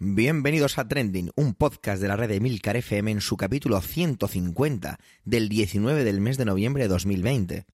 [0.00, 4.96] Bienvenidos a Trending, un podcast de la red de Milcar FM en su capítulo 150
[5.24, 7.66] del 19 del mes de noviembre de 2020.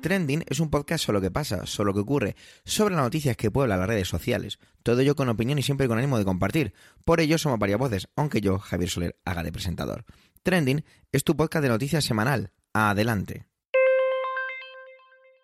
[0.00, 2.34] Trending es un podcast sobre lo que pasa, sobre lo que ocurre,
[2.64, 4.58] sobre las noticias que pueblan las redes sociales.
[4.82, 6.74] Todo ello con opinión y siempre con ánimo de compartir.
[7.04, 10.04] Por ello somos varias voces, aunque yo, Javier Soler, haga de presentador.
[10.42, 13.46] Trending es tu podcast de noticias semanal, Adelante.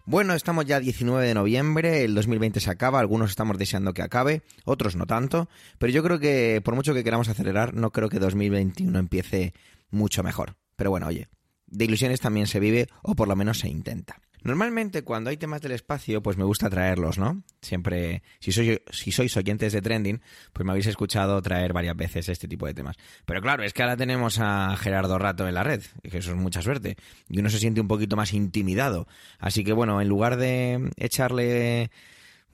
[0.05, 4.43] Bueno, estamos ya 19 de noviembre, el 2020 se acaba, algunos estamos deseando que acabe,
[4.67, 5.49] otros no tanto,
[5.79, 9.55] pero yo creo que por mucho que queramos acelerar, no creo que 2021 empiece
[9.91, 10.57] mucho mejor.
[10.77, 11.29] Pero bueno, oye,
[11.69, 14.21] de ilusiones también se vive, o por lo menos se intenta.
[14.45, 17.43] Normalmente cuando hay temas del espacio, pues me gusta traerlos, ¿no?
[17.61, 20.21] Siempre, si, soy, si sois oyentes de Trending,
[20.53, 22.97] pues me habéis escuchado traer varias veces este tipo de temas.
[23.25, 26.37] Pero claro, es que ahora tenemos a Gerardo Rato en la red, que eso es
[26.37, 26.97] mucha suerte,
[27.29, 29.07] y uno se siente un poquito más intimidado.
[29.39, 31.91] Así que bueno, en lugar de echarle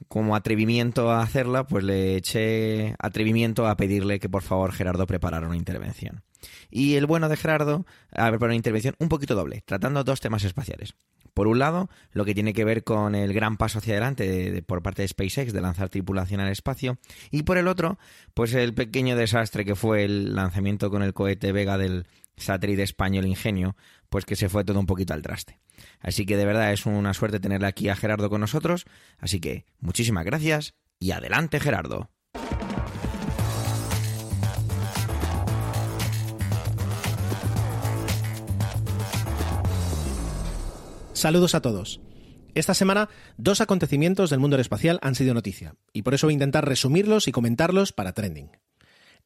[0.07, 5.47] como atrevimiento a hacerla, pues le eché atrevimiento a pedirle que por favor Gerardo preparara
[5.47, 6.23] una intervención.
[6.71, 10.45] Y el bueno de Gerardo, a ver, una intervención un poquito doble, tratando dos temas
[10.45, 10.95] espaciales.
[11.39, 14.83] Por un lado, lo que tiene que ver con el gran paso hacia adelante por
[14.83, 16.99] parte de SpaceX de lanzar tripulación al espacio.
[17.31, 17.97] Y por el otro,
[18.35, 23.25] pues el pequeño desastre que fue el lanzamiento con el cohete Vega del satélite español
[23.25, 23.77] Ingenio,
[24.09, 25.61] pues que se fue todo un poquito al traste.
[26.01, 28.85] Así que de verdad es una suerte tenerle aquí a Gerardo con nosotros.
[29.19, 32.11] Así que muchísimas gracias y adelante Gerardo.
[41.19, 42.01] Saludos a todos.
[42.55, 46.39] Esta semana, dos acontecimientos del mundo aeroespacial han sido noticia, y por eso voy a
[46.39, 48.53] intentar resumirlos y comentarlos para Trending.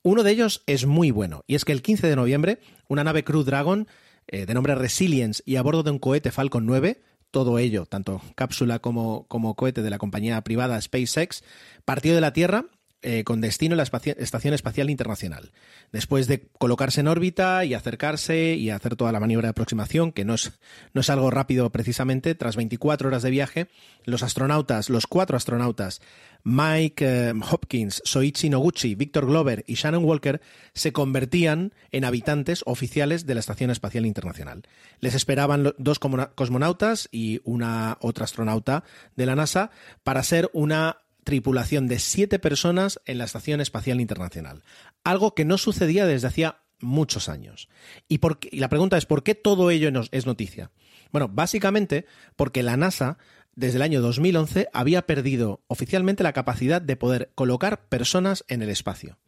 [0.02, 3.24] Uno de ellos es muy bueno, y es que el 15 de noviembre, una nave
[3.24, 3.88] Crew Dragon,
[4.26, 8.22] eh, de nombre Resilience y a bordo de un cohete Falcon 9, todo ello, tanto
[8.36, 11.44] cápsula como, como cohete de la compañía privada SpaceX,
[11.84, 12.70] partió de la Tierra
[13.02, 15.52] eh, con destino en la Estación Espacial Internacional.
[15.92, 20.24] Después de colocarse en órbita y acercarse y hacer toda la maniobra de aproximación, que
[20.24, 20.52] no es,
[20.94, 23.68] no es algo rápido precisamente, tras 24 horas de viaje,
[24.04, 26.00] los astronautas, los cuatro astronautas,
[26.44, 30.40] Mike eh, Hopkins, Soichi Noguchi, Victor Glover y Shannon Walker,
[30.74, 34.62] se convertían en habitantes oficiales de la Estación Espacial Internacional.
[35.00, 38.84] Les esperaban dos cosmonautas y una otra astronauta
[39.16, 39.70] de la NASA
[40.02, 44.64] para ser una tripulación de siete personas en la Estación Espacial Internacional.
[45.04, 47.68] Algo que no sucedía desde hacía muchos años.
[48.08, 48.20] Y,
[48.58, 50.70] la pregunta es, ¿por qué todo ello es noticia?
[51.12, 52.06] Bueno, básicamente
[52.36, 53.18] porque la NASA
[53.54, 58.70] desde el año 2011 había perdido oficialmente la capacidad de poder colocar personas en el
[58.70, 59.18] espacio.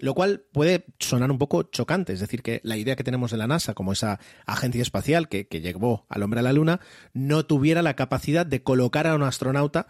[0.00, 3.36] Lo cual puede sonar un poco chocante, es decir, que la idea que tenemos de
[3.36, 6.80] la NASA como esa agencia espacial que, que llevó al hombre a la Luna
[7.14, 9.88] no tuviera la capacidad de colocar a un astronauta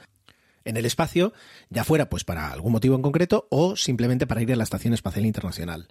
[0.68, 1.32] en el espacio,
[1.70, 4.94] ya fuera pues para algún motivo en concreto o simplemente para ir a la Estación
[4.94, 5.88] Espacial Internacional.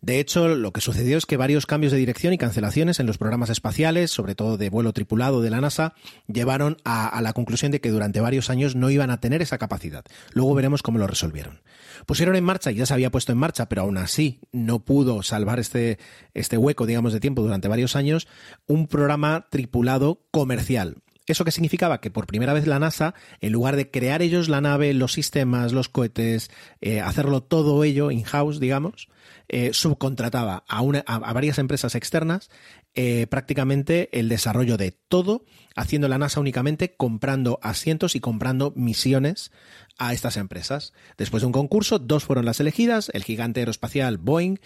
[0.00, 3.18] De hecho, lo que sucedió es que varios cambios de dirección y cancelaciones en los
[3.18, 5.94] programas espaciales, sobre todo de vuelo tripulado de la NASA,
[6.28, 10.04] llevaron a, la conclusión de que durante varios años no iban a tener esa capacidad.
[10.32, 11.62] Luego veremos cómo lo resolvieron.
[12.06, 15.58] Pusieron en marcha, ya se había puesto en marcha, pero aún así no pudo salvar
[15.58, 15.98] este,
[16.32, 18.28] este hueco, digamos, de tiempo durante varios años,
[18.68, 20.98] un programa tripulado comercial
[21.28, 22.00] ¿Eso qué significaba?
[22.00, 25.72] Que por primera vez la NASA, en lugar de crear ellos la nave, los sistemas,
[25.72, 26.50] los cohetes,
[26.80, 29.08] eh, hacerlo todo ello in-house, digamos,
[29.48, 32.50] eh, subcontrataba a, una, varias empresas externas
[32.94, 35.44] eh, prácticamente el desarrollo de todo,
[35.76, 39.52] haciendo la NASA únicamente comprando asientos y comprando misiones
[39.98, 40.92] a estas empresas.
[41.16, 44.58] Después de un concurso, dos fueron las elegidas, el gigante aeroespacial Boeing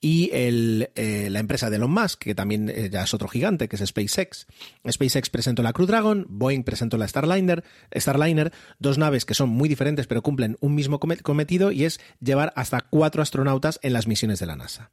[0.00, 3.68] y el, eh, la empresa de Elon Musk, que también eh, ya es otro gigante,
[3.68, 4.46] que es SpaceX.
[4.88, 7.64] SpaceX presentó la Crew Dragon, Boeing presentó la Starliner,
[7.94, 12.52] Starliner, dos naves que son muy diferentes pero cumplen un mismo cometido y es llevar
[12.54, 14.90] hasta cuatro astronautas en las misiones de la NASA.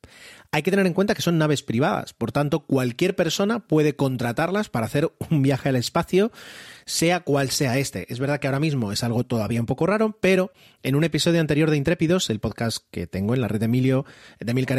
[0.52, 4.70] Hay que tener en cuenta que son naves privadas, por tanto cualquier persona puede contratarlas
[4.70, 6.32] para hacer un viaje al espacio
[6.86, 8.12] sea cual sea este.
[8.14, 10.52] Es verdad que ahora mismo es algo todavía un poco raro, pero
[10.84, 14.06] en un episodio anterior de Intrépidos, el podcast que tengo en la red de Emilio,
[14.40, 14.78] de Milcar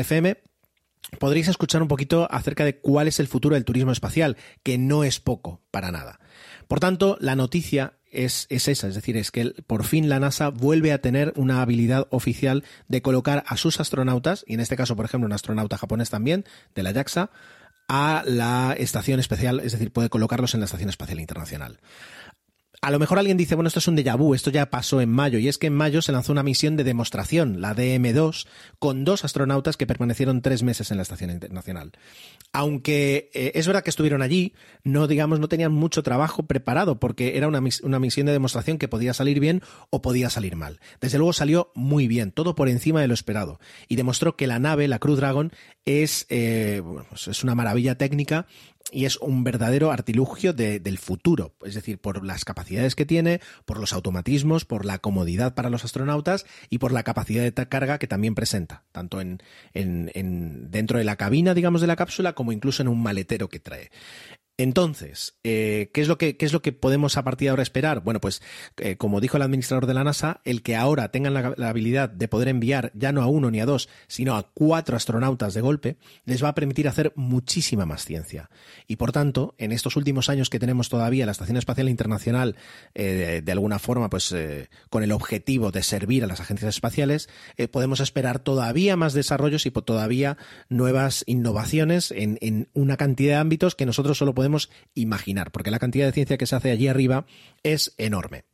[1.21, 5.05] Podréis escuchar un poquito acerca de cuál es el futuro del turismo espacial, que no
[5.05, 6.19] es poco, para nada.
[6.67, 10.49] Por tanto, la noticia es, es, esa, es decir, es que por fin la NASA
[10.49, 14.97] vuelve a tener una habilidad oficial de colocar a sus astronautas, y en este caso,
[14.97, 17.31] por ejemplo, un astronauta japonés también, de la JAXA,
[17.89, 21.79] a la estación especial, es decir, puede colocarlos en la Estación Espacial Internacional.
[22.83, 25.11] A lo mejor alguien dice, bueno, esto es un déjà vu, esto ya pasó en
[25.11, 28.47] mayo, y es que en mayo se lanzó una misión de demostración, la DM2,
[28.79, 31.93] con dos astronautas que permanecieron tres meses en la Estación Internacional.
[32.53, 37.37] Aunque eh, es verdad que estuvieron allí, no, digamos, no tenían mucho trabajo preparado, porque
[37.37, 40.81] era una, una misión de demostración que podía salir bien o podía salir mal.
[41.01, 43.59] Desde luego salió muy bien, todo por encima de lo esperado,
[43.89, 45.53] y demostró que la nave, la Crew Dragon,
[45.85, 48.47] es, eh, pues es una maravilla técnica
[48.93, 53.79] y es un verdadero artilugio del futuro, es decir, por las capacidades que tiene, por
[53.79, 58.07] los automatismos, por la comodidad para los astronautas y por la capacidad de carga que
[58.07, 59.43] también presenta, tanto en,
[59.75, 63.61] en dentro de la cabina, digamos, de la cápsula, como incluso en un maletero que
[63.61, 63.91] trae.
[64.59, 67.63] Entonces, eh, ¿qué, es lo que, ¿qué es lo que podemos a partir de ahora
[67.63, 68.01] esperar?
[68.01, 68.41] Bueno, pues
[68.79, 72.27] eh, como dijo el administrador de la NASA, el que ahora tengan la, habilidad de
[72.27, 75.99] poder enviar ya no a uno ni a dos, sino a cuatro astronautas de golpe,
[76.25, 78.49] les va a permitir hacer muchísima más ciencia.
[78.87, 82.57] Y por tanto, en estos últimos años que tenemos todavía la Estación Espacial Internacional,
[82.95, 84.35] eh, de, alguna forma, pues
[84.89, 87.29] con el objetivo de servir a las agencias espaciales,
[87.71, 90.39] podemos esperar todavía más desarrollos y todavía
[90.71, 95.73] nuevas innovaciones en, en una cantidad de ámbitos que nosotros solo podemos podemos imaginar, porque
[95.73, 97.27] la cantidad de ciencia que se hace allí arriba
[97.65, 98.45] es enorme.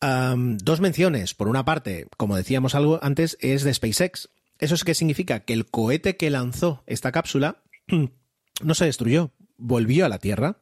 [0.00, 1.34] dos menciones.
[1.34, 4.28] Por una parte, como decíamos algo antes, es de SpaceX.
[4.58, 5.40] ¿Eso es qué significa?
[5.40, 7.62] Que el cohete que lanzó esta cápsula
[8.62, 10.58] no se destruyó, volvió a la Tierra,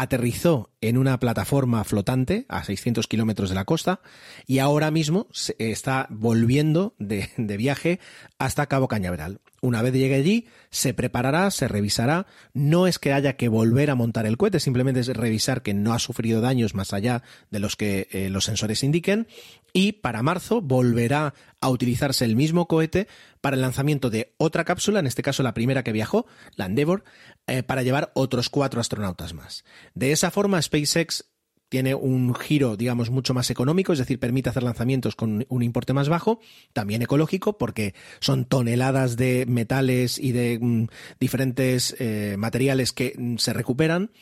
[0.00, 4.00] aterrizó en una plataforma flotante a 600 kilómetros de la costa
[4.46, 7.98] y ahora mismo se está volviendo de, viaje
[8.38, 9.40] hasta Cabo Cañaveral.
[9.60, 12.26] Una vez llegue allí, se preparará, se revisará.
[12.54, 15.92] No es que haya que volver a montar el cohete, simplemente es revisar que no
[15.92, 19.26] ha sufrido daños más allá de los que eh, los sensores indiquen.
[19.72, 23.08] Y para marzo volverá a utilizarse el mismo cohete
[23.40, 27.04] para el lanzamiento de otra cápsula, en este caso la primera que viajó, la Endeavour,
[27.46, 29.64] eh, para llevar otros cuatro astronautas más.
[29.98, 31.24] De esa forma, SpaceX
[31.68, 35.92] tiene un giro, digamos, mucho más económico, es decir, permite hacer lanzamientos con un importe
[35.92, 36.38] más bajo,
[36.72, 40.86] también ecológico, porque son toneladas de metales y de mm,
[41.18, 44.12] diferentes eh, materiales que mm, se recuperan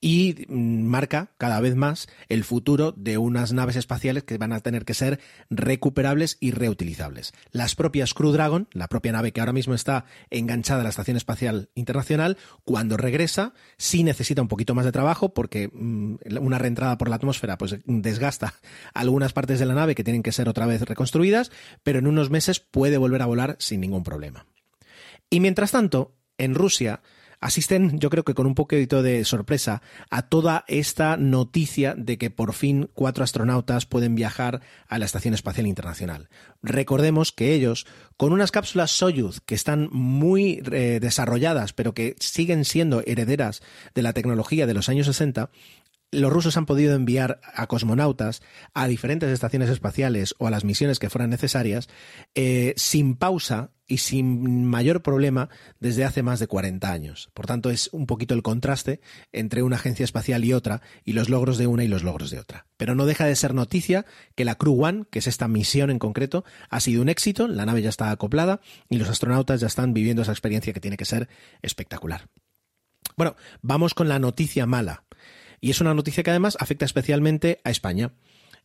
[0.00, 4.60] y mm, marca cada vez más el futuro de unas naves espaciales que van a
[4.60, 5.20] tener que ser
[5.50, 7.32] recuperables y reutilizables.
[7.50, 11.16] Las propias Crew Dragon, la propia nave que ahora mismo está enganchada a la Estación
[11.16, 16.98] Espacial Internacional, cuando regresa sí necesita un poquito más de trabajo porque mm, una reentrada
[16.98, 18.54] por la atmósfera pues desgasta
[18.94, 21.50] algunas partes de la nave que tienen que ser otra vez reconstruidas,
[21.82, 24.46] pero en unos meses puede volver a volar sin ningún problema.
[25.30, 27.00] Y mientras tanto, en Rusia,
[27.46, 32.28] asisten, yo creo que con un poquito de sorpresa, a toda esta noticia de que
[32.28, 36.28] por fin cuatro astronautas pueden viajar a la Estación Espacial Internacional.
[36.62, 42.64] Recordemos que ellos, con unas cápsulas Soyuz que están muy eh, desarrolladas, pero que siguen
[42.64, 43.62] siendo herederas
[43.94, 45.50] de la tecnología de los años 60,
[46.10, 48.42] los rusos han podido enviar a cosmonautas
[48.74, 51.88] a diferentes estaciones espaciales o a las misiones que fueran necesarias
[52.34, 55.48] eh, sin pausa y sin mayor problema
[55.80, 57.30] desde hace más de 40 años.
[57.34, 59.00] Por tanto, es un poquito el contraste
[59.32, 62.40] entre una agencia espacial y otra y los logros de una y los logros de
[62.40, 62.66] otra.
[62.76, 64.04] Pero no deja de ser noticia
[64.34, 67.66] que la Crew One, que es esta misión en concreto, ha sido un éxito, la
[67.66, 71.04] nave ya está acoplada y los astronautas ya están viviendo esa experiencia que tiene que
[71.04, 71.28] ser
[71.62, 72.28] espectacular.
[73.16, 75.04] Bueno, vamos con la noticia mala.
[75.60, 78.12] Y es una noticia que además afecta especialmente a España.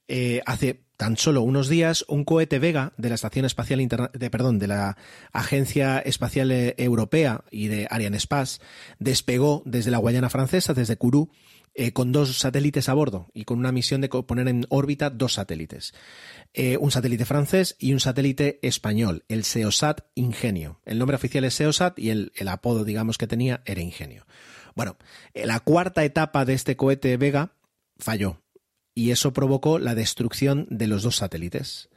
[0.07, 4.59] Eh, hace tan solo unos días, un cohete Vega de la Estación Espacial de, perdón,
[4.59, 4.98] de la
[5.31, 8.59] Agencia Espacial eh, Europea y de Arianespace
[9.00, 11.30] despegó desde la Guayana Francesa, desde Kourou,
[11.73, 15.33] eh, con dos satélites a bordo y con una misión de poner en órbita dos
[15.33, 15.94] satélites.
[16.80, 20.81] un satélite francés y un satélite español, el SEOSAT Ingenio.
[20.85, 24.28] El nombre oficial es SEOSAT y el apodo, digamos, que tenía era Ingenio.
[24.76, 24.97] Bueno,
[25.33, 27.54] la cuarta etapa de este cohete Vega
[27.97, 28.42] falló
[28.94, 31.90] y eso provocó la destrucción de los dos satélites.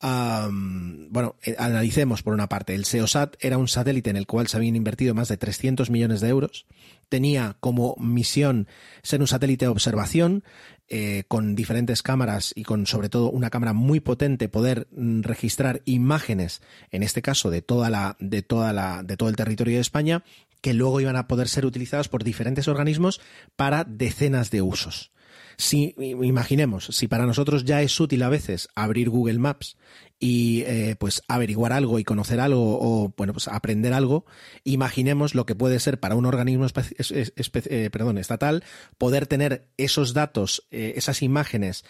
[0.00, 2.74] bueno, eh, analicemos por una parte.
[2.74, 6.20] El SEOSAT era un satélite en el cual se habían invertido más de 300 millones
[6.20, 6.66] de euros.
[7.08, 8.68] Tenía como misión
[9.02, 10.44] ser un satélite de observación
[10.88, 15.80] eh, con diferentes cámaras y con sobre todo una cámara muy potente poder mm, registrar
[15.86, 16.60] imágenes,
[16.90, 20.24] en este caso de toda la, de toda la, de todo el territorio de España,
[20.60, 23.22] que luego iban a poder ser utilizados por diferentes organismos
[23.56, 25.13] para decenas de usos.
[25.56, 29.76] Si imaginemos, si para nosotros ya es útil a veces abrir Google Maps
[30.18, 34.24] y eh, pues averiguar algo y conocer algo o bueno pues aprender algo,
[34.64, 38.64] imaginemos lo que puede ser para un organismo eh, perdón, estatal
[38.98, 41.84] poder tener esos datos, eh, esas imágenes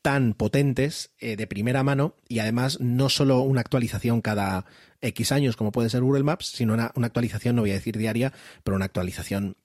[0.00, 4.64] tan potentes de primera mano y además no solo una actualización cada
[5.00, 8.32] X años como puede ser Google Maps, sino una, actualización, no voy a decir diaria,
[8.62, 9.56] pero una actualización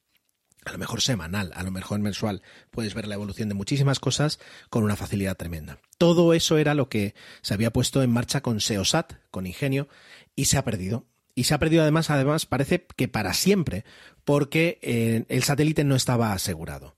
[0.66, 2.42] a lo mejor semanal, a lo mejor mensual,
[2.72, 4.40] puedes ver la evolución de muchísimas cosas
[4.70, 5.80] con una facilidad tremenda.
[5.98, 9.88] Todo eso era lo que se había puesto en marcha con SEOSAT, con Ingenio,
[10.36, 11.06] y se ha perdido.
[11.36, 13.86] Y se ha perdido además, además parece que para siempre,
[14.24, 16.96] porque eh, el satélite no estaba asegurado.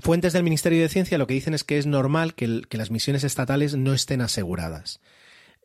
[0.00, 3.24] Fuentes del Ministerio de Ciencia lo que dicen es que es normal que las misiones
[3.24, 5.00] estatales no estén aseguradas.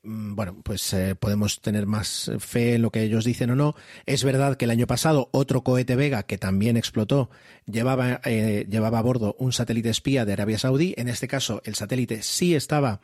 [0.04, 3.76] Mm, bueno, pues eh, podemos tener más fe en lo que ellos dicen o no.
[4.06, 7.30] Es verdad que el año pasado otro cohete Vega que también explotó
[7.66, 10.94] llevaba, eh, llevaba a bordo un satélite espía de Arabia Saudí.
[10.98, 13.00] En este caso, el satélite sí estaba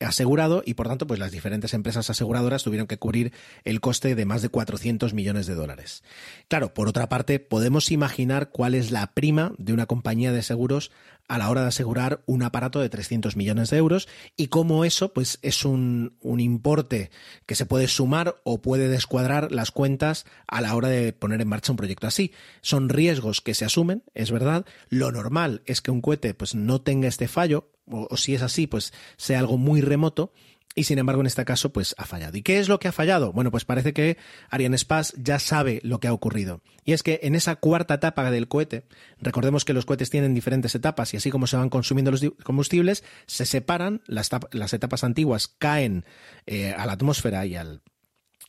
[0.00, 3.32] asegurado y por tanto pues las diferentes empresas aseguradoras tuvieron que cubrir
[3.64, 6.02] el coste de más de 400 millones de dólares.
[6.48, 10.90] Claro, por otra parte, podemos imaginar cuál es la prima de una compañía de seguros
[11.32, 15.14] a la hora de asegurar un aparato de 300 millones de euros y cómo eso
[15.14, 17.10] pues es un, un importe
[17.46, 21.48] que se puede sumar o puede descuadrar las cuentas a la hora de poner en
[21.48, 22.32] marcha un proyecto así.
[22.60, 24.66] Son riesgos que se asumen, es verdad.
[24.90, 28.66] Lo normal es que un cohete pues no tenga este fallo, o, si es así,
[28.66, 30.34] pues sea algo muy remoto.
[30.74, 32.36] Y sin embargo, en este caso, pues ha fallado.
[32.36, 33.32] ¿Y qué es lo que ha fallado?
[33.32, 34.16] Bueno, pues parece que
[34.48, 36.62] Ariane Space ya sabe lo que ha ocurrido.
[36.84, 38.84] Y es que en esa cuarta etapa del cohete,
[39.20, 43.04] recordemos que los cohetes tienen diferentes etapas y así como se van consumiendo los combustibles,
[43.26, 46.04] se separan, las, las etapas antiguas caen
[46.46, 47.82] eh, a la atmósfera y al,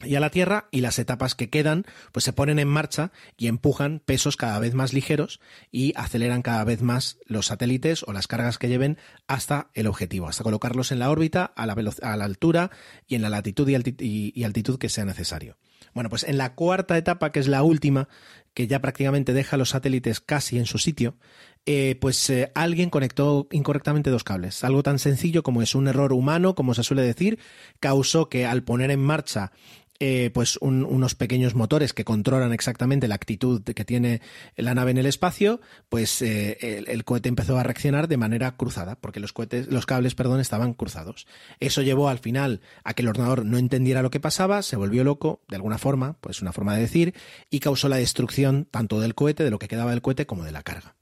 [0.05, 3.47] y a la Tierra y las etapas que quedan pues se ponen en marcha y
[3.47, 5.39] empujan pesos cada vez más ligeros
[5.71, 10.27] y aceleran cada vez más los satélites o las cargas que lleven hasta el objetivo,
[10.27, 12.71] hasta colocarlos en la órbita a la, a la altura
[13.07, 15.57] y en la latitud y, altitud que sea necesario.
[15.93, 18.07] Bueno, pues en la cuarta etapa, que es la última,
[18.53, 21.15] que ya prácticamente deja los satélites casi en su sitio,
[21.65, 24.63] eh, pues eh, alguien conectó incorrectamente dos cables.
[24.63, 27.39] Algo tan sencillo como es un error humano, como se suele decir,
[27.79, 29.51] causó que al poner en marcha
[30.05, 34.19] eh, pues unos pequeños motores que controlan exactamente la actitud que tiene
[34.57, 38.99] la nave en el espacio, pues eh, el, cohete empezó a reaccionar de manera cruzada,
[38.99, 41.25] porque los cohetes, los cables, perdón, estaban cruzados.
[41.61, 45.05] Eso llevó al final a que el ordenador no entendiera lo que pasaba, se volvió
[45.05, 47.13] loco, de alguna forma, pues una forma de decir,
[47.49, 50.51] y causó la destrucción tanto del cohete, de lo que quedaba del cohete, como de
[50.51, 50.97] la carga.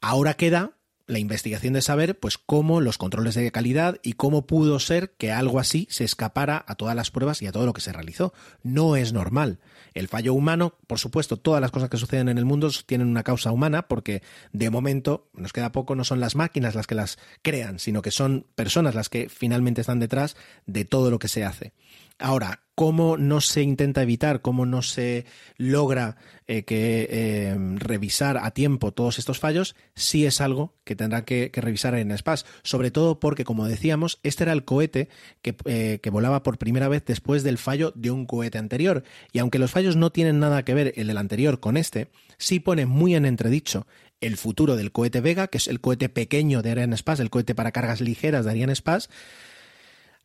[0.00, 0.75] Ahora queda
[1.06, 5.32] la investigación de saber pues cómo los controles de calidad y cómo pudo ser que
[5.32, 8.32] algo así se escapara a todas las pruebas y a todo lo que se realizó.
[8.62, 9.60] No es normal.
[9.94, 13.22] El fallo humano, por supuesto, todas las cosas que suceden en el mundo tienen una
[13.22, 14.22] causa humana porque
[14.52, 18.10] de momento nos queda poco, no son las máquinas las que las crean, sino que
[18.10, 20.36] son personas las que finalmente están detrás
[20.66, 21.72] de todo lo que se hace.
[22.18, 25.26] Ahora, ¿cómo no se intenta evitar, cómo no se
[25.58, 29.76] logra eh, que eh, revisar a tiempo todos estos fallos?
[29.94, 34.44] Sí es algo que tendrá que, revisar en SPAS, sobre todo porque, como decíamos, este
[34.44, 35.10] era el cohete
[35.42, 39.02] que, eh, que, volaba por primera vez después del fallo de un cohete anterior.
[39.32, 42.60] Y aunque los fallos no tienen nada que ver el del anterior con este, sí
[42.60, 43.86] pone muy en entredicho
[44.20, 47.54] el futuro del cohete Vega, que es el cohete pequeño de Ariane Space, el cohete
[47.54, 49.08] para cargas ligeras de Ariane Space,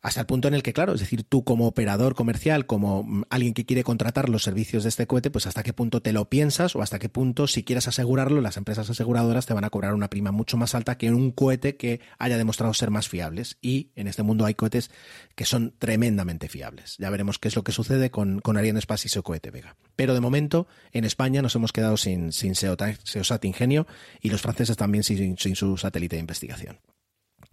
[0.02, 3.22] hasta el punto en el que, claro, es decir, tú como operador comercial, como mm,
[3.30, 6.28] alguien que quiere contratar los servicios de este cohete, pues hasta qué punto te lo
[6.28, 9.94] piensas o hasta qué punto, si quieres asegurarlo, las empresas aseguradoras te van a cobrar
[9.94, 13.58] una prima mucho más alta que un cohete que haya demostrado ser más fiables.
[13.62, 14.90] Y en este mundo hay cohetes
[15.36, 16.96] que son tremendamente fiables.
[16.98, 19.76] Ya veremos qué es lo que sucede con, Ariane Space y su cohete Vega.
[19.94, 23.86] Pero de momento, en España nos hemos quedado sin, sin SEOSAT Ingenio
[24.20, 26.80] y los franceses también sin su satélite de investigación.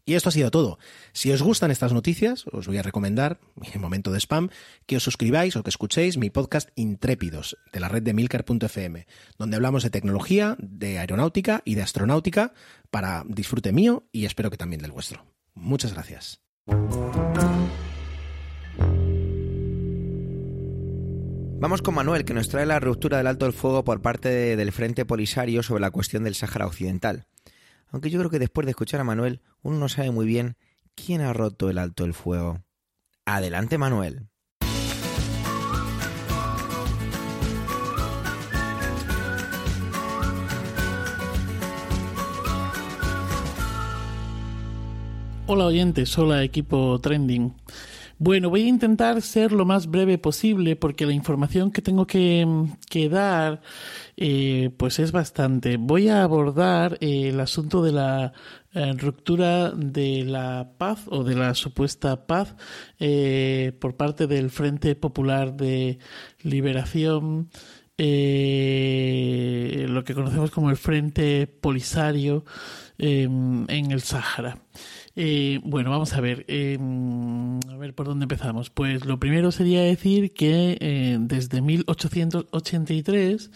[0.09, 0.79] Y esto ha sido todo.
[1.13, 3.39] Si os gustan estas noticias, os voy a recomendar,
[3.73, 4.49] en momento de spam,
[4.87, 9.05] que os suscribáis o que escuchéis mi podcast Intrépidos, de la red de milcar.fm,
[9.37, 12.53] donde hablamos de tecnología, de aeronáutica y de astronáutica
[12.89, 15.27] para disfrute mío y espero que también del vuestro.
[15.53, 16.41] Muchas gracias.
[21.61, 24.71] Vamos con Manuel, que nos trae la ruptura del alto del fuego por parte del
[24.71, 27.27] Frente Polisario sobre la cuestión del Sáhara Occidental
[27.91, 30.55] aunque yo creo que después de escuchar a Manuel uno no sabe muy bien
[30.96, 32.63] quién ha roto el alto el fuego.
[33.25, 34.27] Adelante Manuel.
[45.51, 47.58] Hola oyentes, hola equipo trending.
[48.21, 52.45] Bueno, voy a intentar ser lo más breve posible porque la información que tengo que,
[53.09, 53.61] dar
[54.17, 55.77] eh, pues es bastante.
[55.77, 58.33] Voy a abordar eh, el asunto de la
[58.73, 62.57] eh, ruptura de la paz o de la supuesta paz
[63.79, 65.97] por parte del Frente Popular de
[66.41, 67.49] Liberación.
[67.97, 68.03] lo
[70.03, 72.43] que conocemos como el Frente Polisario
[72.97, 74.57] en el Sáhara.
[75.21, 76.45] Eh, bueno, vamos a ver.
[76.47, 78.69] Em, a ver por dónde empezamos.
[78.69, 83.51] Pues lo primero sería decir que eh, desde 1883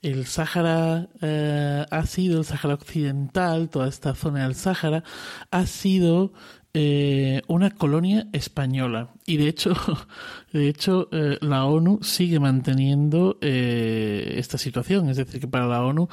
[0.00, 5.04] el Sáhara eh, ha sido, el Sáhara Occidental, toda esta zona del Sáhara,
[5.50, 6.32] ha sido
[6.74, 9.10] eh, una colonia española.
[9.24, 9.72] Y de hecho,
[10.52, 15.08] de hecho eh, la ONU sigue manteniendo esta situación.
[15.08, 16.08] Es decir, que para la ONU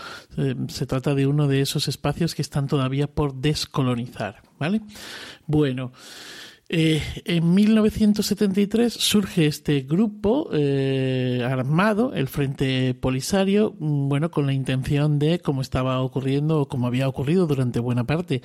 [0.68, 4.41] se trata de uno de esos espacios que están todavía por descolonizar.
[4.60, 4.82] ¿Vale?
[5.48, 5.91] Bueno.
[6.73, 14.53] Eh, en 1973 surge este grupo eh, armado, el Frente Polisario, mm, bueno, con la
[14.53, 18.41] intención de, como estaba ocurriendo o como había ocurrido durante buena parte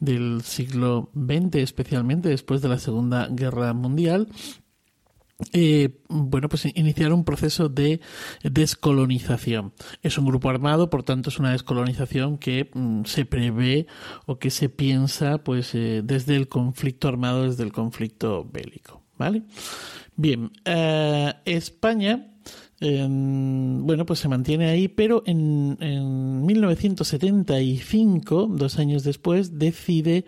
[0.00, 4.26] del siglo XX, especialmente después de la Segunda Guerra Mundial,
[6.08, 8.00] bueno, pues iniciar un proceso de
[8.42, 9.72] descolonización.
[10.02, 13.86] Es un grupo armado, por tanto es una descolonización que mm, se prevé
[14.26, 19.02] o que se piensa pues eh, desde el conflicto armado, desde el conflicto bélico.
[19.16, 19.42] ¿Vale?
[20.16, 22.37] Bien, eh, España
[22.80, 30.24] bueno, pues se mantiene ahí, pero en, en 1975, dos años después, decide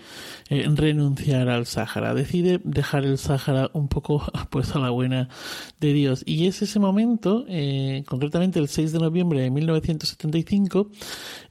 [0.49, 5.28] eh, renunciar al Sáhara, decide dejar el Sáhara un poco pues a la buena
[5.78, 6.25] de Dios.
[6.26, 10.90] Y es ese momento, eh, concretamente el 6 de noviembre de 1975,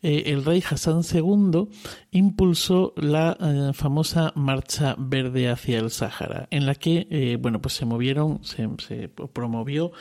[0.01, 1.69] eh, el rey Hassan II
[2.11, 3.37] impulsó la
[3.73, 9.93] famosa Marcha Verde hacia el Sáhara, en la que, bueno, pues se movieron, se promovió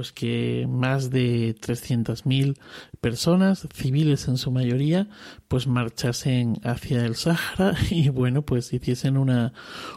[0.00, 2.56] pues que más de 300.000
[3.00, 5.08] personas, civiles en su mayoría,
[5.48, 9.52] pues marchasen hacia el Sáhara y bueno, pues hiciesen una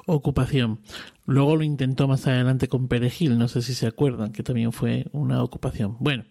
[0.05, 0.79] ocupación.
[1.25, 5.05] Luego lo intentó más adelante con Perejil, no sé si se acuerdan, que también fue
[5.13, 5.95] una ocupación.
[6.00, 6.25] Bueno,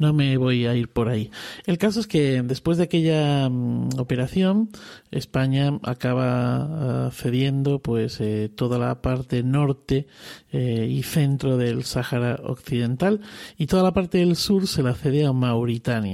[0.00, 1.30] no me voy a ir por ahí.
[1.64, 4.70] El caso es que después de aquella mm, operación,
[5.12, 10.08] España acaba ah, cediendo pues eh, toda la parte norte
[10.50, 13.20] eh, y centro del Sáhara Occidental
[13.56, 16.11] y toda la parte del sur se la cede a Mauritania.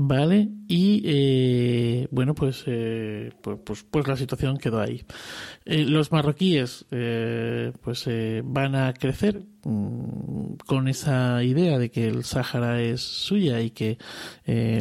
[0.00, 0.48] ¿Vale?
[0.68, 5.04] Y eh, bueno, pues, eh, pues, pues, pues, la situación quedó ahí.
[5.64, 6.86] Eh, los marroquíes
[7.82, 8.08] pues
[8.44, 13.98] van a crecer mm, con esa idea de que el Sáhara es suya y que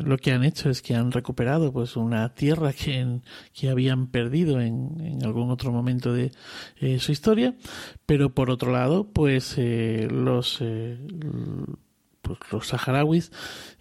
[0.03, 3.19] lo que han hecho es que han recuperado pues una tierra que,
[3.53, 6.31] que habían perdido en, en, algún otro momento de
[6.99, 7.55] su historia,
[8.05, 10.61] pero por otro lado pues los
[12.27, 13.31] pues, los saharauis,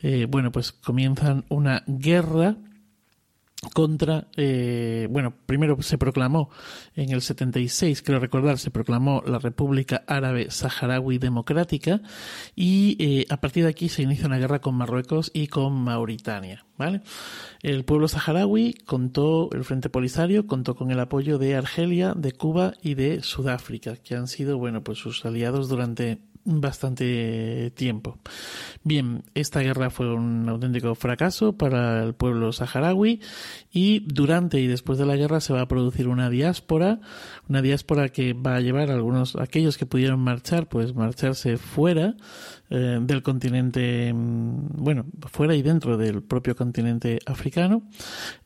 [0.03, 2.57] eh, bueno, pues comienzan una guerra
[3.73, 6.51] contra, eh, bueno, primero se proclamó
[6.95, 12.03] en el 76, creo recordar, se proclamó la República Árabe Saharaui Democrática
[12.55, 16.67] y eh, a partir de aquí se inicia una guerra con Marruecos y con Mauritania,
[16.77, 17.01] ¿vale?
[17.63, 22.75] El pueblo saharaui contó, el Frente Polisario contó con el apoyo de Argelia, de Cuba
[22.83, 28.19] y de Sudáfrica, que han sido, bueno, pues sus aliados durante bastante tiempo.
[28.85, 33.21] Bien, esta guerra fue un auténtico fracaso para el pueblo saharaui
[33.73, 37.01] y durante y después de la guerra se va a producir una diáspora,
[37.49, 42.15] una diáspora que va a llevar a algunos, aquellos que pudieron marchar, pues marcharse fuera
[42.69, 47.83] eh, del continente, mm, bueno, fuera y dentro del propio continente africano.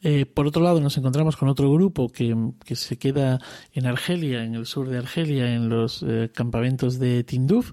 [0.02, 3.40] Eh, por otro lado, nos encontramos con otro grupo que, que, se queda
[3.72, 7.72] en Argelia, en el sur de Argelia, en los eh, campamentos de Tinduf,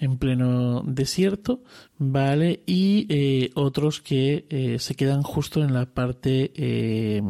[0.00, 1.62] en pleno desierto,
[1.98, 2.62] ¿vale?
[2.66, 7.22] Y eh, otros que eh, se quedan justo en la parte eh,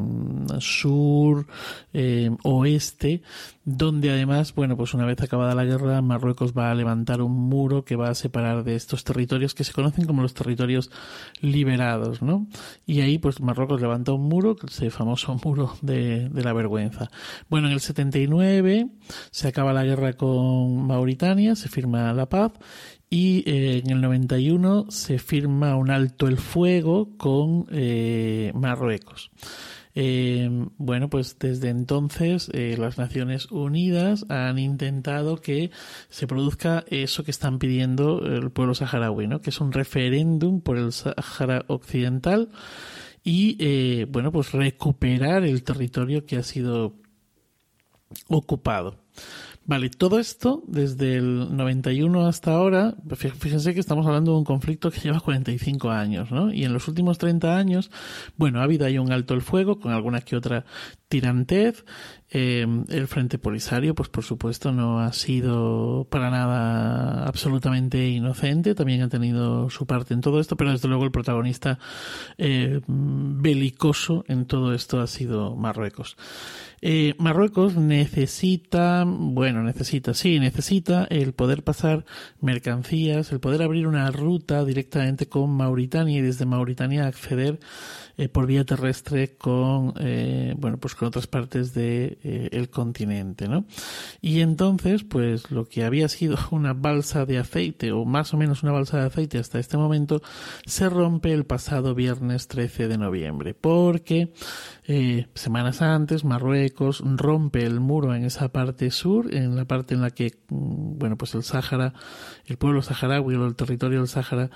[0.58, 1.46] sur,
[2.42, 3.22] oeste,
[3.64, 7.84] donde además, bueno, pues una vez acabada la guerra, Marruecos va a levantar un muro
[7.84, 10.90] que va a separar de estos territorios que se conocen como los territorios
[11.40, 12.46] liberados, ¿no?
[12.86, 17.10] Y ahí, pues Marruecos levanta un muro, ese famoso muro de, de la vergüenza.
[17.48, 18.88] Bueno, en el 79
[19.30, 22.52] se acaba la guerra con Mauritania, se firma la paz
[23.08, 29.30] y eh, en el 91 se firma un alto el fuego con eh, Marruecos.
[29.94, 35.70] Eh, bueno, pues desde entonces las Naciones Unidas han intentado que
[36.10, 39.40] se produzca eso que están pidiendo el pueblo saharaui, ¿no?
[39.40, 42.50] que es un referéndum por el Sahara Occidental
[43.24, 46.94] y, bueno, pues recuperar el territorio que ha sido
[48.28, 48.98] ocupado.
[49.68, 54.92] Vale, todo esto desde el 91 hasta ahora, fíjense que estamos hablando de un conflicto
[54.92, 56.52] que lleva 45 años, ¿no?
[56.52, 57.90] Y en los últimos 30 años,
[58.36, 60.64] bueno, ha habido ahí un alto el fuego con alguna que otra
[61.08, 61.84] tirantez.
[62.30, 69.02] Eh, el Frente Polisario, pues por supuesto, no ha sido para nada absolutamente inocente, también
[69.02, 71.78] ha tenido su parte en todo esto, pero desde luego el protagonista
[72.38, 76.16] eh, belicoso en todo esto ha sido Marruecos.
[76.88, 82.04] Eh, Marruecos necesita bueno, necesita, sí, necesita el poder pasar
[82.40, 87.58] mercancías, el poder abrir una ruta directamente con Mauritania y desde Mauritania acceder
[88.18, 93.66] eh, por vía terrestre con eh, bueno pues con otras partes de eh, continente no
[94.22, 98.62] y entonces pues lo que había sido una balsa de aceite o más o menos
[98.62, 100.22] una balsa de aceite hasta este momento
[100.64, 104.32] se rompe el pasado viernes 13 de noviembre porque
[105.34, 106.75] semanas antes Marruecos
[107.16, 111.16] rompe el muro en esa parte sur en la parte en la que mm, bueno
[111.16, 111.94] pues el Sáhara
[112.46, 114.50] el pueblo saharaui o el territorio del Sáhara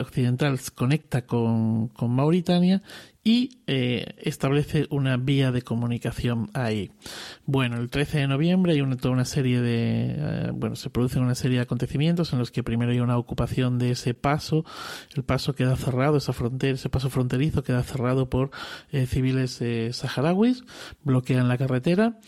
[0.00, 2.82] occidental se conecta con, con Mauritania
[3.22, 6.90] y eh, establece una vía de comunicación ahí.
[7.44, 11.22] Bueno, el 13 de noviembre hay una, toda una serie de, eh, bueno, se producen
[11.22, 14.64] una serie de acontecimientos en los que primero hay una ocupación de ese paso,
[15.14, 18.50] el paso queda cerrado, esa frontera, ese paso fronterizo queda cerrado por
[18.90, 20.64] eh, civiles saharauis,
[21.04, 22.18] bloquean la carretera,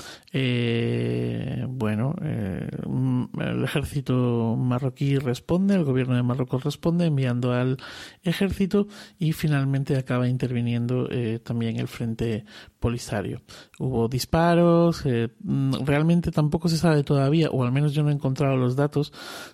[1.69, 7.79] bueno, el ejército marroquí responde, el gobierno de Marruecos responde enviando al
[8.23, 12.45] ejército y finalmente acaba interviniendo eh, también el frente
[12.79, 13.43] polisario.
[13.79, 18.13] Hubo disparos, eh, mm, realmente tampoco se sabe todavía, o al menos yo no he
[18.13, 19.13] encontrado los datos,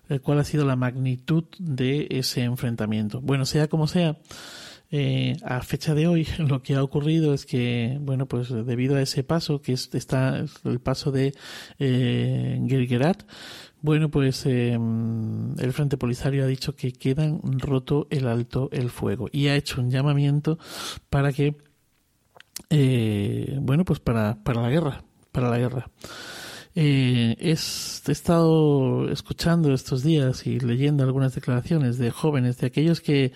[0.09, 3.21] de cuál ha sido la magnitud de ese enfrentamiento.
[3.21, 4.17] Bueno, sea como sea,
[4.91, 9.03] eh, a fecha de hoy lo que ha ocurrido es que, bueno, pues debido a
[9.03, 11.35] ese paso, que es, está el paso de
[11.79, 13.25] eh, Gergerat,
[13.81, 19.29] bueno, pues em, el Frente Polisario ha dicho que quedan roto el alto el fuego
[19.33, 20.59] y ha hecho un llamamiento
[21.11, 21.57] para que,
[22.71, 25.91] eh, bueno, pues para, para la guerra, para la guerra.
[26.81, 33.33] Eh, he estado escuchando estos días y leyendo algunas declaraciones de jóvenes, de aquellos que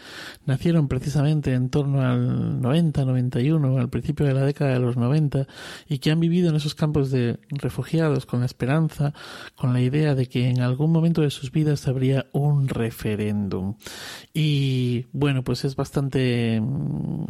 [0.47, 5.49] nacieron precisamente en torno al 90, 91, al principio de la década de los 90,
[5.89, 9.13] y que han vivido en esos campos de refugiados con la esperanza,
[9.57, 13.75] con la idea de que en algún momento de sus vidas habría un referéndum.
[14.33, 17.25] Y bueno, pues es bastante mm,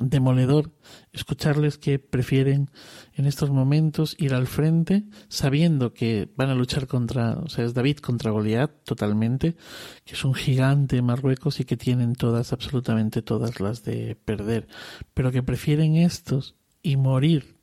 [0.00, 0.70] demoledor
[1.12, 2.70] escucharles que prefieren
[3.14, 7.74] en estos momentos ir al frente sabiendo que van a luchar contra, o sea, es
[7.74, 9.56] David contra Goliat totalmente,
[10.04, 14.68] que es un gigante Marruecos y que tienen todas, absolutamente todas las de perder,
[15.14, 17.56] pero que prefieren estos y morir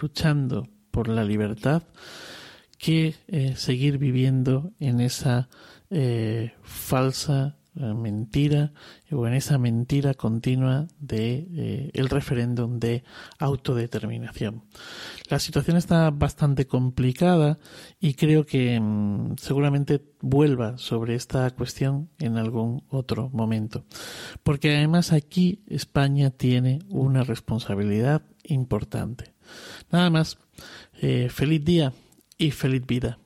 [0.00, 1.82] luchando por la libertad
[2.78, 5.48] que eh, seguir viviendo en esa
[5.90, 8.72] eh, falsa mentira
[9.10, 13.04] o en esa mentira continua de eh, el referéndum de
[13.38, 14.64] autodeterminación.
[15.28, 17.58] La situación está bastante complicada
[18.00, 23.84] y creo que mm, seguramente vuelva sobre esta cuestión en algún otro momento,
[24.42, 29.34] porque además aquí España tiene una responsabilidad importante.
[29.90, 30.38] Nada más,
[31.00, 31.92] eh, feliz día
[32.38, 33.18] y feliz vida.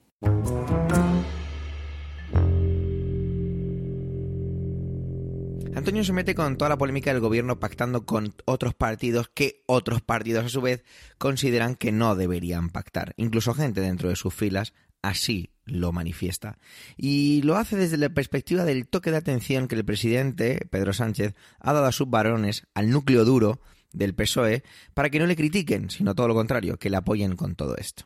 [5.88, 10.03] Antonio se mete con toda la polémica del gobierno pactando con otros partidos que otros
[10.03, 10.85] partidos a su vez
[11.16, 13.14] consideran que no deberían pactar.
[13.16, 16.59] Incluso gente dentro de sus filas así lo manifiesta.
[16.98, 21.35] Y lo hace desde la perspectiva del toque de atención que el presidente, Pedro Sánchez,
[21.59, 25.88] ha dado a sus varones, al núcleo duro del PSOE, para que no le critiquen,
[25.88, 28.05] sino todo lo contrario, que le apoyen con todo esto.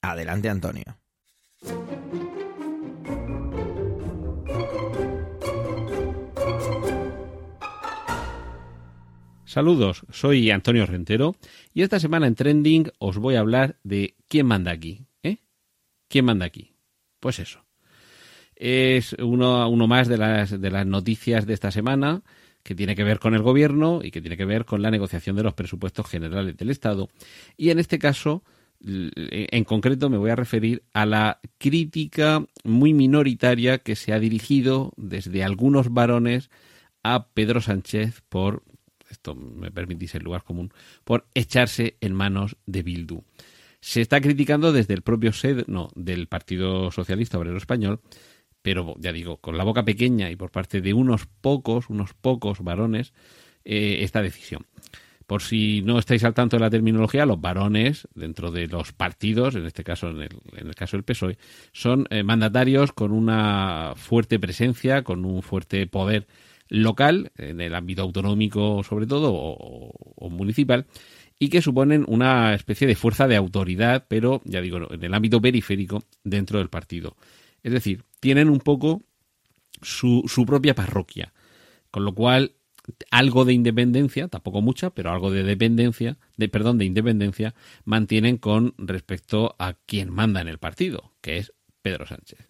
[0.00, 0.96] Adelante, Antonio.
[9.58, 11.34] Saludos, soy Antonio Rentero
[11.74, 15.00] y esta semana en Trending os voy a hablar de quién manda aquí.
[15.24, 15.38] ¿Eh?
[16.06, 16.74] ¿Quién manda aquí?
[17.18, 17.64] Pues eso.
[18.54, 22.22] Es uno, más de las noticias de esta semana
[22.62, 25.34] que tiene que ver con el gobierno y que tiene que ver con la negociación
[25.34, 27.08] de los presupuestos generales del Estado.
[27.56, 28.44] Y en este caso,
[28.80, 34.92] en concreto, me voy a referir a la crítica muy minoritaria que se ha dirigido
[34.96, 36.48] desde algunos varones
[37.02, 38.62] a Pedro Sánchez por
[39.10, 40.72] esto me permitís el lugar común,
[41.04, 43.22] por echarse en manos de Bildu.
[43.80, 48.00] Se está criticando desde el propio seno del Partido Socialista Obrero Español,
[48.62, 52.60] pero ya digo, con la boca pequeña y por parte de unos pocos, unos pocos
[52.60, 53.12] varones,
[53.64, 54.66] eh, esta decisión.
[55.26, 59.54] Por si no estáis al tanto de la terminología, los varones dentro de los partidos,
[59.54, 61.36] en este caso en el, caso del PSOE,
[61.72, 66.26] son eh, mandatarios con una fuerte presencia, con un fuerte poder
[66.68, 70.86] local, en el ámbito autonómico sobre todo, o, municipal,
[71.38, 75.40] y que suponen una especie de fuerza de autoridad, pero ya digo, en el ámbito
[75.40, 77.16] periférico dentro del partido.
[77.62, 79.02] Es decir, tienen un poco
[79.82, 81.32] su, su propia parroquia,
[81.90, 82.52] con lo cual
[83.10, 87.54] algo de independencia, tampoco mucha, pero algo de dependencia, de perdón, de independencia
[87.84, 91.52] mantienen con respecto a quien manda en el partido, que es
[91.82, 92.48] Pedro Sánchez.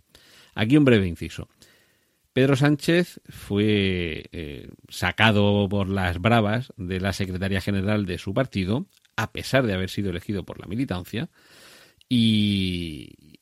[0.54, 1.48] Aquí un breve inciso.
[2.38, 8.86] Pedro Sánchez fue eh, sacado por las bravas de la secretaria general de su partido,
[9.16, 11.30] a pesar de haber sido elegido por la militancia,
[12.08, 13.40] y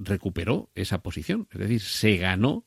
[0.00, 1.46] recuperó esa posición.
[1.52, 2.64] Es decir, se ganó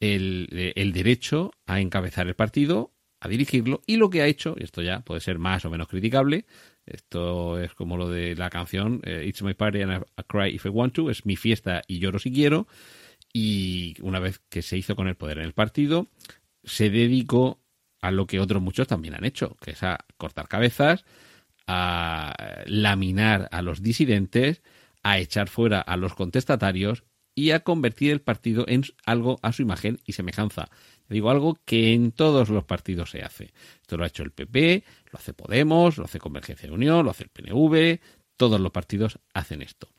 [0.00, 4.64] el, el derecho a encabezar el partido, a dirigirlo, y lo que ha hecho, y
[4.64, 6.46] esto ya puede ser más o menos criticable,
[6.84, 10.66] esto es como lo de la canción eh, It's my party and I cry if
[10.66, 12.66] I want to, es mi fiesta y lloro si quiero,
[13.32, 16.08] y una vez que se hizo con el poder en el partido,
[16.64, 17.60] se dedicó
[18.00, 21.04] a lo que otros muchos también han hecho, que es a cortar cabezas,
[21.66, 24.62] a laminar a los disidentes,
[25.02, 29.62] a echar fuera a los contestatarios y a convertir el partido en algo a su
[29.62, 30.68] imagen y semejanza.
[31.08, 33.52] Digo algo que en todos los partidos se hace.
[33.80, 37.10] Esto lo ha hecho el PP, lo hace Podemos, lo hace Convergencia de Unión, lo
[37.10, 38.00] hace el PNV,
[38.36, 39.90] todos los partidos hacen esto.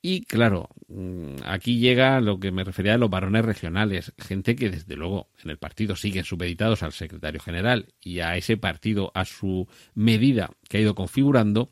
[0.00, 4.70] Y claro, mm, aquí llega lo que me refería a los varones regionales, gente que
[4.70, 9.24] desde luego en el partido siguen supeditados al secretario general y a ese partido a
[9.24, 11.70] su medida que ha ido configurando,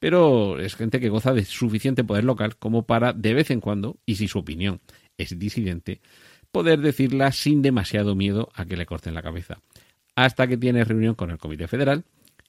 [0.00, 3.98] pero es gente que goza de suficiente poder local como para de vez en cuando,
[4.04, 4.80] y si su opinión
[5.16, 6.00] es disidente,
[6.50, 9.60] poder decirla sin demasiado miedo a que le corten la cabeza.
[10.16, 12.04] Hasta que tiene reunión con el Comité Federal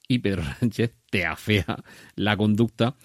[0.07, 1.83] y Pedro Sánchez te afea
[2.15, 2.95] la conducta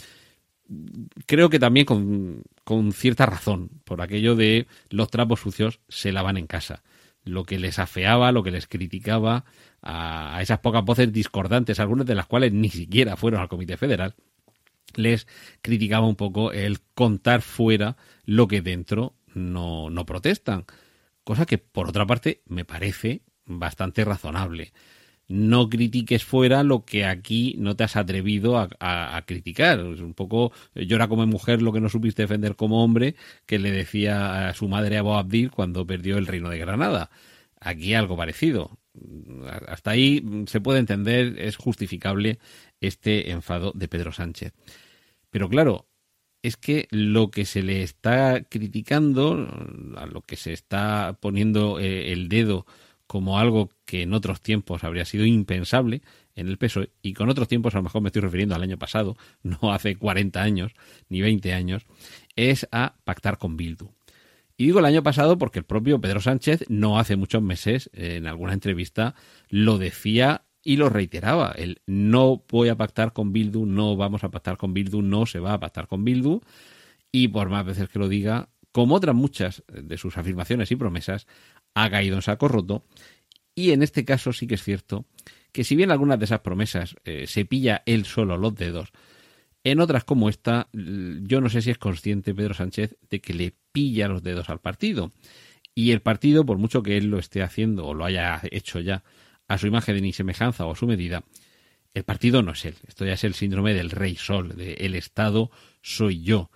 [1.26, 6.46] creo que también con, cierta razón, por aquello de los trapos sucios se lavan en
[6.46, 6.82] casa.
[7.24, 9.44] Lo que les afeaba, lo que les criticaba
[9.82, 14.14] a, esas pocas voces discordantes, algunas de las cuales ni siquiera fueron al Comité Federal,
[14.94, 15.26] les
[15.62, 20.66] criticaba un poco el contar fuera lo que dentro no, no protestan.
[21.24, 24.72] Cosa que, por otra parte, me parece bastante razonable
[25.28, 29.80] no critiques fuera lo que aquí no te has atrevido a, criticar.
[29.80, 33.70] Es un poco llora como mujer lo que no supiste defender como hombre que le
[33.70, 37.10] decía a su madre Abu Abdil cuando perdió el reino de Granada.
[37.60, 38.78] Aquí algo parecido.
[39.66, 42.38] Hasta ahí se puede entender, es justificable
[42.80, 44.52] este enfado de Pedro Sánchez.
[45.30, 45.88] Pero claro,
[46.42, 49.48] es que lo que se le está criticando,
[49.96, 52.66] a lo que se está poniendo eh, el dedo
[53.14, 56.02] como algo que en otros tiempos habría sido impensable
[56.34, 58.76] en el peso y con otros tiempos a lo mejor me estoy refiriendo al año
[58.76, 60.72] pasado, no hace 40 años
[61.08, 61.86] ni 20 años,
[62.34, 63.92] es a pactar con Bildu.
[64.56, 68.26] Y digo el año pasado porque el propio Pedro Sánchez no hace muchos meses en
[68.26, 69.14] alguna entrevista
[69.48, 74.32] lo decía y lo reiteraba, el no voy a pactar con Bildu, no vamos a
[74.32, 76.40] pactar con Bildu, no se va a pactar con Bildu
[77.12, 81.28] y por más veces que lo diga, como otras muchas de sus afirmaciones y promesas,
[81.74, 82.84] ha caído en saco roto.
[83.54, 85.04] Y en este caso sí que es cierto
[85.52, 88.90] que si bien algunas de esas promesas eh, se pilla él solo los dedos,
[89.62, 93.54] en otras como esta, yo no sé si es consciente Pedro Sánchez de que le
[93.72, 95.12] pilla los dedos al partido.
[95.74, 99.04] Y el partido, por mucho que él lo esté haciendo o lo haya hecho ya
[99.48, 101.24] a su imagen ni semejanza o a su medida,
[101.94, 102.74] el partido no es él.
[102.86, 106.50] Esto ya es el síndrome del rey sol, de el Estado soy yo.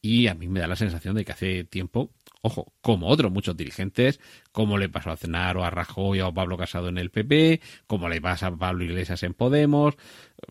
[0.00, 3.56] Y a mí me da la sensación de que hace tiempo ojo, como otros muchos
[3.56, 4.20] dirigentes,
[4.52, 7.60] como le pasó a Cenar o a Rajoy o a Pablo Casado en el PP,
[7.86, 9.94] como le pasa a Pablo Iglesias en Podemos.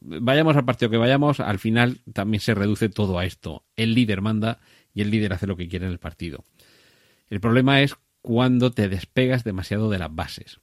[0.01, 3.63] Vayamos al partido que vayamos, al final también se reduce todo a esto.
[3.75, 4.59] El líder manda
[4.93, 6.43] y el líder hace lo que quiere en el partido.
[7.29, 10.59] El problema es cuando te despegas demasiado de las bases.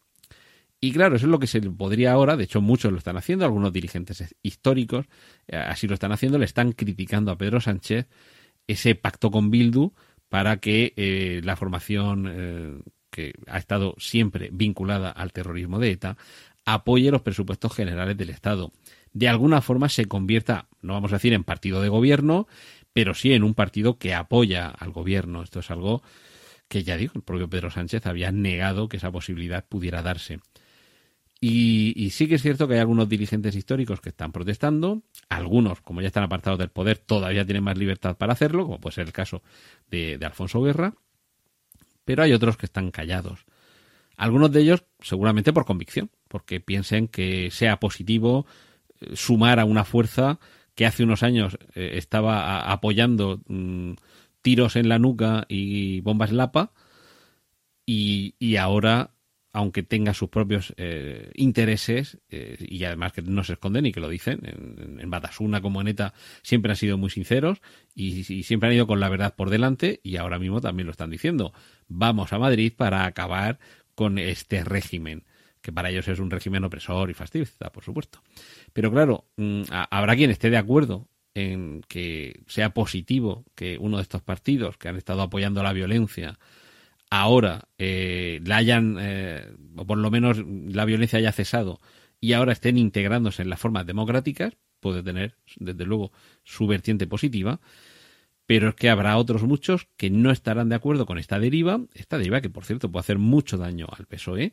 [0.80, 3.46] Y claro, eso es lo que se podría ahora, de hecho muchos lo están haciendo,
[3.46, 5.06] algunos dirigentes históricos
[5.46, 8.06] eh, así lo están haciendo, le están criticando a Pedro Sánchez
[8.66, 9.94] ese pacto con Bildu
[10.34, 16.16] para que eh, la formación eh, que ha estado siempre vinculada al terrorismo de ETA
[16.64, 18.72] apoye los presupuestos generales del Estado.
[19.12, 22.48] De alguna forma se convierta, no vamos a decir en partido de gobierno,
[22.92, 25.40] pero sí en un partido que apoya al gobierno.
[25.40, 26.02] Esto es algo
[26.66, 30.40] que ya digo, el propio Pedro Sánchez había negado que esa posibilidad pudiera darse.
[31.46, 36.00] Y, sí que es cierto que hay algunos dirigentes históricos que están protestando, algunos, como
[36.00, 39.12] ya están apartados del poder, todavía tienen más libertad para hacerlo, como puede ser el
[39.12, 39.42] caso
[39.90, 40.94] de, Alfonso Guerra,
[42.06, 43.44] pero hay otros que están callados.
[44.16, 48.46] Algunos de ellos seguramente por convicción, porque piensen que sea positivo
[49.02, 50.38] eh, sumar a una fuerza
[50.74, 53.92] que hace unos años eh, estaba apoyando mm,
[54.40, 56.72] tiros en la nuca y bombas Lapa
[57.84, 59.13] y, y ahora
[59.54, 64.00] aunque tenga sus propios eh, intereses, eh, y además que no se esconden y que
[64.00, 66.12] lo dicen, en, Batasuna como en ETA
[66.42, 67.62] siempre han sido muy sinceros
[67.94, 71.08] y, siempre han ido con la verdad por delante y ahora mismo también lo están
[71.08, 71.52] diciendo.
[71.86, 73.60] Vamos a Madrid para acabar
[73.94, 75.22] con este régimen
[75.62, 78.20] que para ellos es un régimen opresor y fascista, por supuesto.
[78.72, 84.02] Pero claro, mm, habrá quien esté de acuerdo en que sea positivo que uno de
[84.02, 86.38] estos partidos que han estado apoyando la violencia
[87.20, 89.46] ahora eh, la hayan, eh,
[89.76, 91.80] o por lo menos la violencia haya cesado
[92.20, 96.10] y ahora estén integrándose en las formas democráticas, puede tener, desde luego,
[96.42, 97.60] su vertiente positiva,
[98.46, 102.18] pero es que habrá otros muchos que no estarán de acuerdo con esta deriva, esta
[102.18, 104.52] deriva que, por cierto, puede hacer mucho daño al PSOE,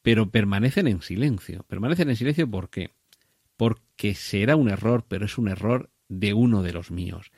[0.00, 1.64] pero permanecen en silencio.
[1.68, 2.90] Permanecen en silencio ¿por qué?
[3.56, 7.30] Porque será un error, pero es un error de uno de los míos.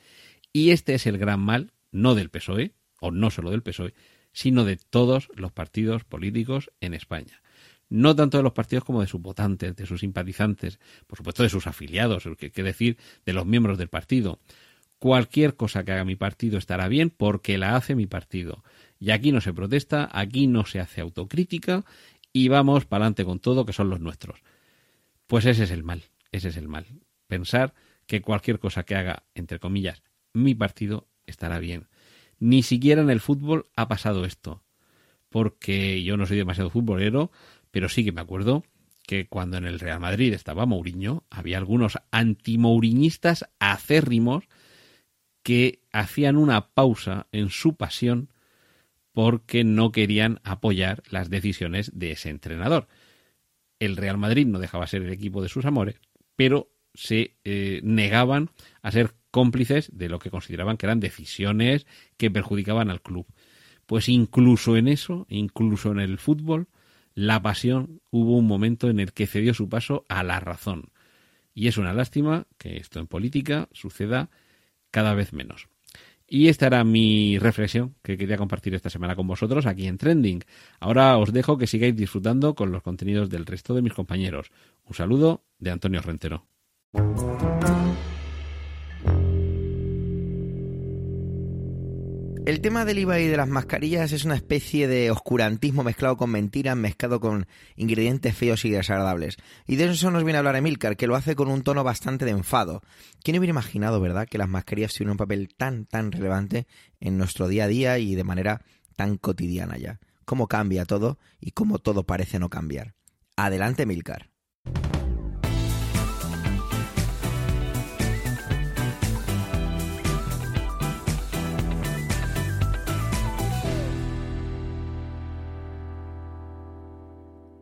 [0.53, 3.93] Y este es el gran mal, no del PSOE, o no solo del PSOE,
[4.35, 7.41] sino de todos los partidos políticos en España.
[7.87, 11.49] No tanto de los partidos como de sus votantes, de sus simpatizantes, por supuesto de
[11.49, 14.39] sus afiliados, que, decir de los miembros del partido.
[14.99, 18.61] Cualquier cosa que haga mi partido estará bien porque la hace mi partido.
[18.99, 21.85] Y aquí no se protesta, aquí no se hace autocrítica
[22.33, 24.41] y vamos para adelante con todo que son los nuestros.
[25.27, 26.87] Pues ese es el mal, ese es el mal.
[27.27, 27.73] Pensar
[28.05, 31.87] que cualquier cosa que haga, entre comillas, mi partido estará bien.
[32.45, 34.61] Ni siquiera en el fútbol ha pasado esto.
[35.29, 37.31] Porque yo no soy demasiado futbolero,
[37.71, 38.63] pero sí que me acuerdo
[39.07, 44.43] que cuando en el Real Madrid estaba Mourinho, había algunos antimouriñistas acérrimos
[45.41, 48.29] que hacían una pausa en su pasión
[49.11, 52.87] porque no querían apoyar las decisiones de ese entrenador.
[53.79, 55.99] El Real Madrid no dejaba ser el equipo de sus amores,
[56.35, 58.51] pero se eh, negaban
[58.83, 63.27] a ser cómplices de lo que consideraban que eran decisiones que perjudicaban al club.
[63.85, 66.69] Pues incluso en eso, incluso en el fútbol,
[67.15, 70.85] la pasión hubo un momento en el que cedió su paso a la razón.
[71.53, 74.29] Y es una lástima que esto en política suceda
[74.89, 75.67] cada vez menos.
[76.29, 80.45] Y esta era mi reflexión que quería compartir esta semana con vosotros aquí en Trending.
[80.79, 84.49] Ahora os dejo que sigáis disfrutando con los contenidos del resto de mis compañeros.
[84.85, 86.45] Un saludo de Antonio Rentero.
[92.45, 96.29] El tema del IVA y de las mascarillas es una especie de oscurantismo mezclado con
[96.29, 99.37] mentiras, mezclado con ingredientes feos y desagradables.
[99.65, 102.23] Y de eso nos viene a hablar Emilcar, que lo hace con un tono bastante
[102.23, 102.83] de enfado.
[103.23, 106.67] ¿Quién hubiera imaginado, verdad, que las mascarillas tuvieran un papel tan, tan relevante
[106.99, 108.61] en nuestro día a día y de manera
[108.95, 109.99] tan cotidiana ya?
[110.23, 112.93] ¿Cómo cambia todo y cómo todo parece no cambiar?
[113.35, 114.34] Adelante, Emilcar.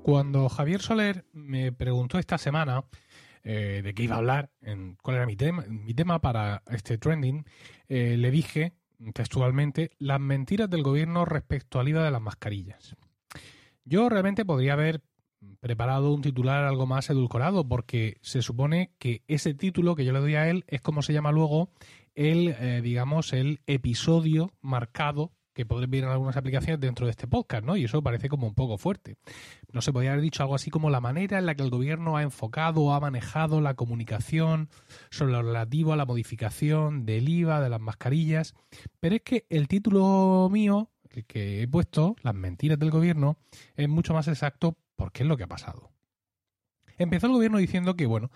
[0.04, 2.84] Cuando Javier Soler me preguntó esta semana
[3.42, 6.98] eh, de qué iba a hablar, en, cuál era mi tema, mi tema para este
[6.98, 7.46] trending,
[7.88, 8.74] eh, le dije
[9.14, 12.98] textualmente las mentiras del gobierno respecto al IVA de las mascarillas.
[13.86, 15.00] Yo realmente podría haber
[15.62, 20.20] preparado un titular algo más edulcorado porque se supone que ese título que yo le
[20.20, 21.70] doy a él es como se llama luego
[22.14, 27.28] el, eh, digamos, el episodio marcado que podréis ver en algunas aplicaciones dentro de este
[27.28, 27.78] podcast, ¿no?
[27.78, 29.18] Y eso parece como un poco fuerte.
[29.72, 32.18] No se podría haber dicho algo así como la manera en la que el gobierno
[32.18, 34.70] ha enfocado o ha manejado la comunicación
[35.10, 38.56] sobre lo relativo a la modificación del IVA, de las mascarillas.
[39.00, 43.38] Pero es que el título mío, el que he puesto, Las mentiras del gobierno,
[43.76, 45.92] es mucho más exacto porque es lo que ha pasado.
[46.98, 48.30] Empezó el gobierno diciendo que, bueno,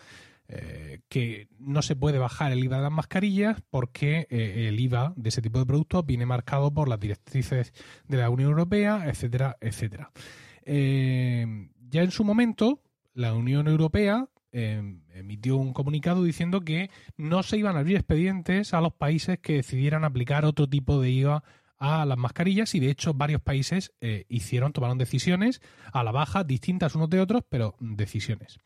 [0.49, 5.11] eh, que no se puede bajar el IVA de las mascarillas porque eh, el IVA
[5.17, 7.73] de ese tipo de productos viene marcado por las directrices
[8.07, 10.11] de la Unión Europea, etcétera, etcétera.
[10.63, 12.81] Eh, ya en su momento,
[13.13, 18.81] la Unión Europea emitió un comunicado diciendo que no se iban a abrir expedientes a
[18.81, 21.43] los países que decidieran aplicar otro tipo de IVA
[21.77, 25.61] a las mascarillas y de hecho varios países eh, hicieron, tomaron decisiones
[25.91, 28.59] a la baja, distintas unos de otros, pero decisiones.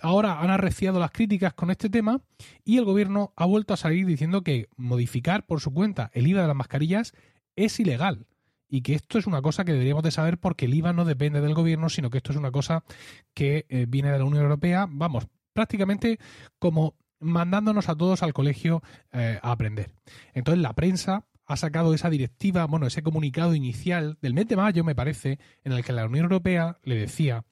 [0.00, 2.20] Ahora han arreciado las críticas con este tema
[2.64, 6.42] y el gobierno ha vuelto a salir diciendo que modificar por su cuenta el IVA
[6.42, 7.12] de las mascarillas
[7.56, 8.26] es ilegal
[8.68, 11.40] y que esto es una cosa que deberíamos de saber porque el IVA no depende
[11.40, 12.84] del gobierno, sino que esto es una cosa
[13.34, 16.18] que eh, viene de la Unión Europea, vamos, prácticamente
[16.58, 18.82] como mandándonos a todos al colegio
[19.12, 19.92] eh, a aprender.
[20.32, 24.84] Entonces la prensa ha sacado esa directiva, bueno, ese comunicado inicial del mes de mayo,
[24.84, 27.44] me parece, en el que la Unión Europea le decía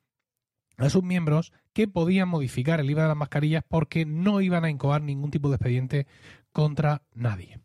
[0.77, 4.71] a sus miembros que podían modificar el IVA de las mascarillas porque no iban a
[4.71, 6.07] incoar ningún tipo de expediente
[6.53, 7.61] contra nadie.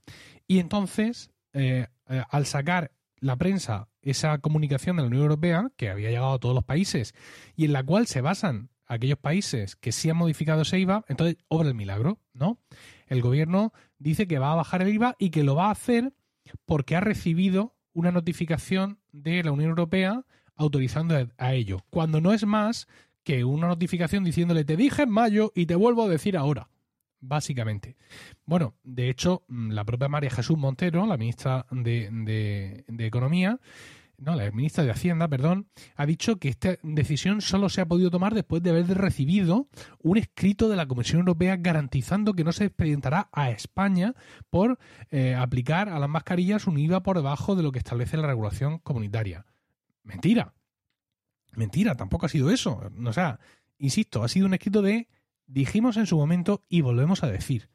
[0.47, 5.89] Y entonces, eh, eh, al sacar la prensa esa comunicación de la Unión Europea, que
[5.89, 7.15] había llegado a todos los países,
[7.55, 11.37] y en la cual se basan aquellos países que sí han modificado ese IVA, entonces
[11.47, 12.59] obra el milagro, ¿no?
[13.07, 16.13] El gobierno dice que va a bajar el IVA y que lo va a hacer
[16.65, 20.25] porque ha recibido una notificación de la Unión Europea
[20.55, 22.87] autorizando a ello, cuando no es más
[23.23, 26.69] que una notificación diciéndole te dije en mayo y te vuelvo a decir ahora
[27.27, 27.95] básicamente.
[28.45, 33.59] Bueno, de hecho, mm, la propia María Jesús Montero, la ministra de, Economía,
[34.17, 38.09] no, la ministra de Hacienda, perdón, ha dicho que esta decisión solo se ha podido
[38.09, 39.67] tomar después de haber recibido
[40.01, 44.15] un escrito de la Comisión Europea garantizando que no se expedientará a España
[44.49, 44.79] por
[45.11, 48.79] eh, aplicar a las mascarillas un IVA por debajo de lo que establece la regulación
[48.79, 49.45] comunitaria.
[50.03, 50.53] Mentira.
[51.53, 52.81] Mentira, tampoco ha sido eso.
[53.05, 53.39] O sea,
[53.77, 55.07] insisto, ha sido un escrito de
[55.47, 57.69] dijimos en su momento y volvemos a decir.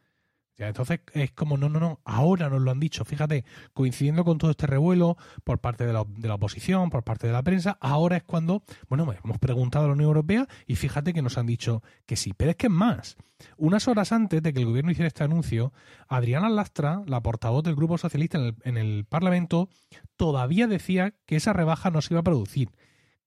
[0.69, 4.51] Entonces es como, no, no, no, ahora nos lo han dicho, fíjate, coincidiendo con todo
[4.51, 8.17] este revuelo por parte de la, de la oposición, por parte de la prensa, ahora
[8.17, 11.83] es cuando, bueno, hemos preguntado a la Unión Europea y fíjate que nos han dicho
[12.07, 13.17] que sí, pero es que es más.
[13.57, 15.73] Unas horas antes de que el gobierno hiciera este anuncio,
[16.09, 19.71] Adriana Lastra, la portavoz del Grupo Socialista en el, en el Parlamento,
[20.17, 22.71] todavía decía que esa rebaja no se iba a producir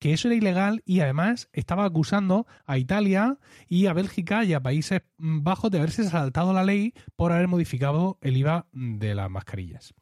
[0.03, 3.39] que eso era ilegal y además estaba acusando a Italia
[3.69, 8.17] y a Bélgica y a Países Bajos de haberse saltado la ley por haber modificado
[8.19, 9.93] el IVA de las mascarillas.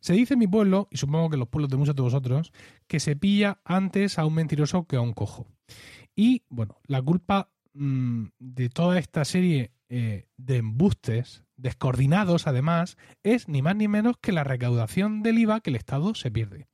[0.00, 2.52] Se dice en mi pueblo, y supongo que en los pueblos de muchos de vosotros,
[2.86, 5.46] que se pilla antes a un mentiroso que a un cojo.
[6.16, 13.46] Y bueno, la culpa mm, de toda esta serie eh, de embustes, descoordinados además, es
[13.50, 16.66] ni más ni menos que la recaudación del IVA que el Estado se pierde.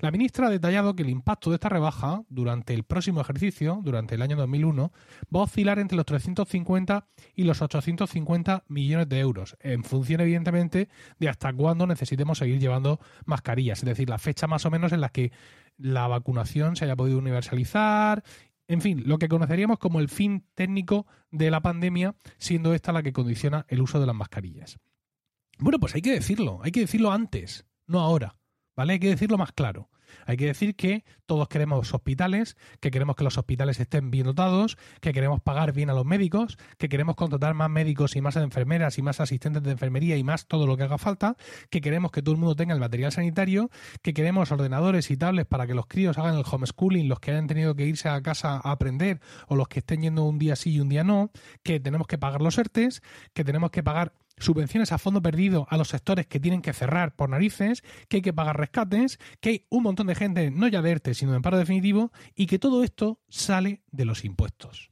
[0.00, 4.14] La ministra ha detallado que el impacto de esta rebaja durante el próximo ejercicio, durante
[4.14, 4.92] el año 2001,
[5.34, 10.88] va a oscilar entre los 350 y los 850 millones de euros, en función evidentemente
[11.18, 15.00] de hasta cuándo necesitemos seguir llevando mascarillas, es decir, la fecha más o menos en
[15.00, 15.32] la que
[15.76, 18.22] la vacunación se haya podido universalizar
[18.66, 23.02] en fin, lo que conoceríamos como el fin técnico de la pandemia, siendo esta la
[23.02, 24.78] que condiciona el uso de las mascarillas.
[25.58, 28.36] Bueno, pues hay que decirlo, hay que decirlo antes, no ahora.
[28.76, 28.94] ¿Vale?
[28.94, 29.88] Hay que decirlo más claro.
[30.26, 34.76] Hay que decir que todos queremos hospitales, que queremos que los hospitales estén bien dotados,
[35.00, 38.98] que queremos pagar bien a los médicos, que queremos contratar más médicos y más enfermeras
[38.98, 41.36] y más asistentes de enfermería y más todo lo que haga falta,
[41.70, 43.70] que queremos que todo el mundo tenga el material sanitario,
[44.02, 47.46] que queremos ordenadores y tablets para que los críos hagan el homeschooling, los que hayan
[47.46, 50.74] tenido que irse a casa a aprender o los que estén yendo un día sí
[50.74, 51.30] y un día no,
[51.62, 53.02] que tenemos que pagar los ERTES,
[53.32, 57.14] que tenemos que pagar subvenciones a fondo perdido a los sectores que tienen que cerrar
[57.14, 60.82] por narices, que hay que pagar rescates, que hay un montón de gente no ya
[60.82, 64.90] de ERTE, sino en paro definitivo, y que todo esto sale de los impuestos.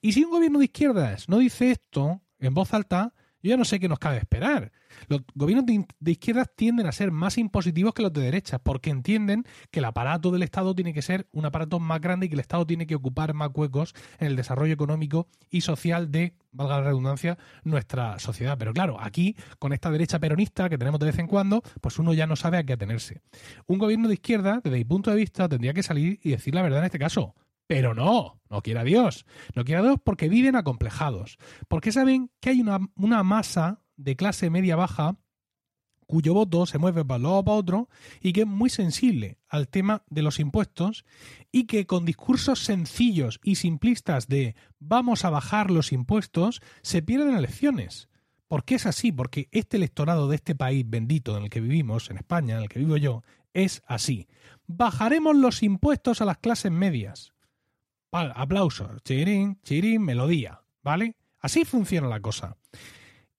[0.00, 3.14] Y si un gobierno de izquierdas no dice esto en voz alta,
[3.44, 4.72] yo ya no sé qué nos cabe esperar.
[5.06, 9.44] Los gobiernos de, izquierdas tienden a ser más impositivos que los de derecha, porque entienden
[9.70, 12.40] que el aparato del Estado tiene que ser un aparato más grande y que el
[12.40, 16.84] Estado tiene que ocupar más huecos en el desarrollo económico y social de, valga la
[16.84, 18.56] redundancia, nuestra sociedad.
[18.56, 22.14] Pero claro, aquí, con esta derecha peronista que tenemos de vez en cuando, pues uno
[22.14, 23.20] ya no sabe a qué atenerse.
[23.66, 26.62] Un gobierno de izquierda, desde mi punto de vista, tendría que salir y decir la
[26.62, 27.34] verdad en este caso.
[27.66, 29.26] Pero no, no quiera Dios.
[29.54, 31.38] No quiera Dios porque viven acomplejados.
[31.68, 35.16] Porque saben que hay una, masa de clase media-baja
[36.06, 37.88] cuyo voto se mueve para un lado o para otro
[38.20, 41.06] y que es muy sensible al tema de los impuestos
[41.50, 47.34] y que con discursos sencillos y simplistas de vamos a bajar los impuestos se pierden
[47.34, 48.10] elecciones.
[48.48, 49.12] ¿Por qué es así?
[49.12, 52.68] Porque este electorado de este país bendito en el que vivimos, en España, en el
[52.68, 53.22] que vivo yo,
[53.54, 54.28] es así.
[54.66, 57.33] Bajaremos los impuestos a las clases medias
[58.14, 61.16] aplausos, chirín, chirín, melodía, ¿vale?
[61.40, 62.56] Así funciona la cosa.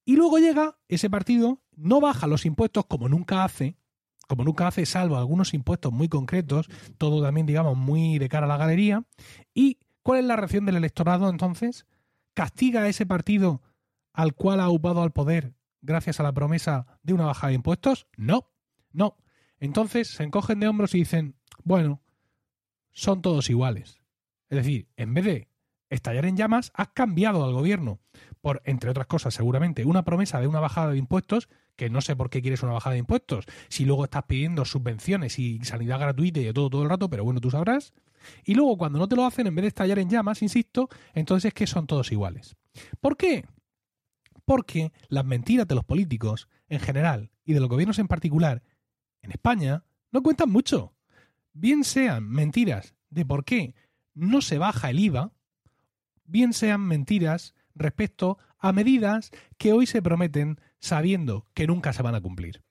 [0.04, 3.78] Y luego llega ese partido, no baja los impuestos como nunca hace,
[4.28, 6.68] como nunca hace, salvo algunos impuestos muy concretos,
[6.98, 9.04] todo también, digamos, muy de cara a la galería.
[9.54, 11.86] ¿Y cuál es la reacción del electorado entonces?
[12.34, 13.62] ¿Castiga a ese partido
[14.14, 18.08] al cual ha upado al poder gracias a la promesa de una bajada de impuestos?
[18.18, 18.52] No,
[18.92, 19.18] no.
[19.60, 22.02] Entonces se encogen de hombros y dicen, bueno,
[22.92, 24.05] son todos iguales.
[24.56, 25.48] Es decir, en vez de
[25.90, 28.00] estallar en llamas, has cambiado al gobierno
[28.42, 32.16] por, entre otras cosas, seguramente, una promesa de una bajada de impuestos, que no sé
[32.16, 36.40] por qué quieres una bajada de impuestos, si luego estás pidiendo subvenciones y sanidad gratuita
[36.40, 37.94] y de todo todo el rato, pero bueno, tú sabrás.
[38.46, 41.50] Y luego, cuando no te lo hacen, en vez de estallar en llamas, insisto, entonces
[41.50, 42.56] es que son todos iguales.
[43.02, 43.46] ¿Por qué?
[44.46, 48.64] Porque las mentiras de los políticos, en general, y de los gobiernos en particular,
[49.22, 50.96] en España, no cuentan mucho.
[51.52, 53.76] Bien sean mentiras de por qué
[54.16, 55.32] no se baja el IVA,
[56.26, 62.16] bien sean mentiras respecto a medidas que hoy se prometen sabiendo que nunca se van
[62.16, 62.64] a cumplir.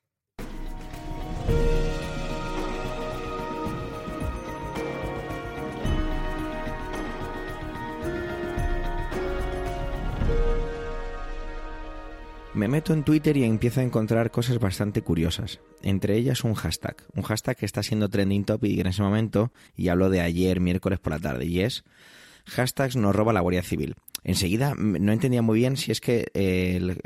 [12.55, 15.59] Me meto en Twitter y empiezo a encontrar cosas bastante curiosas.
[15.83, 16.97] Entre ellas un hashtag.
[17.17, 21.01] Un hashtag que está siendo trending topic en ese momento, y hablo de ayer, miércoles
[21.01, 21.85] por la tarde, y es
[22.47, 23.97] hashtags nos roba la Guardia Civil.
[24.23, 26.97] Enseguida no entendía muy bien si es que, eh,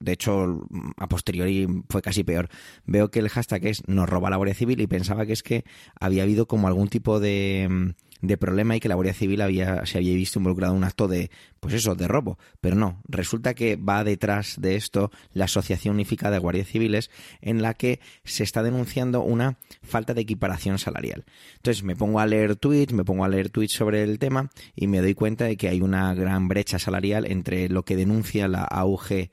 [0.00, 2.48] de hecho, a posteriori fue casi peor.
[2.86, 5.64] Veo que el hashtag es nos roba la Guardia Civil y pensaba que es que
[6.00, 9.98] había habido como algún tipo de de problema y que la Guardia Civil había, se
[9.98, 12.38] había visto involucrado en un acto de, pues eso, de robo.
[12.60, 17.10] Pero no, resulta que va detrás de esto la Asociación Unificada de Guardias Civiles
[17.40, 21.24] en la que se está denunciando una falta de equiparación salarial.
[21.56, 24.86] Entonces me pongo a leer tweets, me pongo a leer tweets sobre el tema y
[24.86, 28.64] me doy cuenta de que hay una gran brecha salarial entre lo que denuncia la
[28.64, 29.30] AUG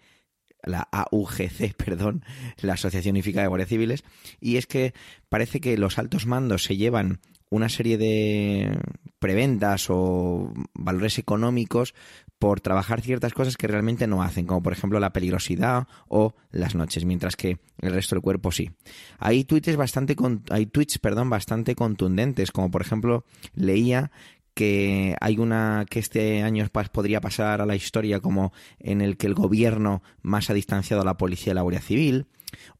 [0.63, 2.23] la AUGC, perdón,
[2.61, 4.03] la Asociación Unificada de Guardias Civiles,
[4.39, 4.93] y es que
[5.29, 7.19] parece que los altos mandos se llevan
[7.51, 8.79] una serie de
[9.19, 11.93] preventas o valores económicos
[12.39, 16.73] por trabajar ciertas cosas que realmente no hacen, como por ejemplo la peligrosidad o las
[16.73, 18.71] noches, mientras que el resto del cuerpo sí.
[19.19, 20.15] Hay tweets bastante
[20.49, 24.11] hay tweets, perdón, bastante contundentes, como por ejemplo leía
[24.55, 29.27] que hay una que este año podría pasar a la historia como en el que
[29.27, 32.25] el gobierno más ha distanciado a la policía y la Guardia Civil,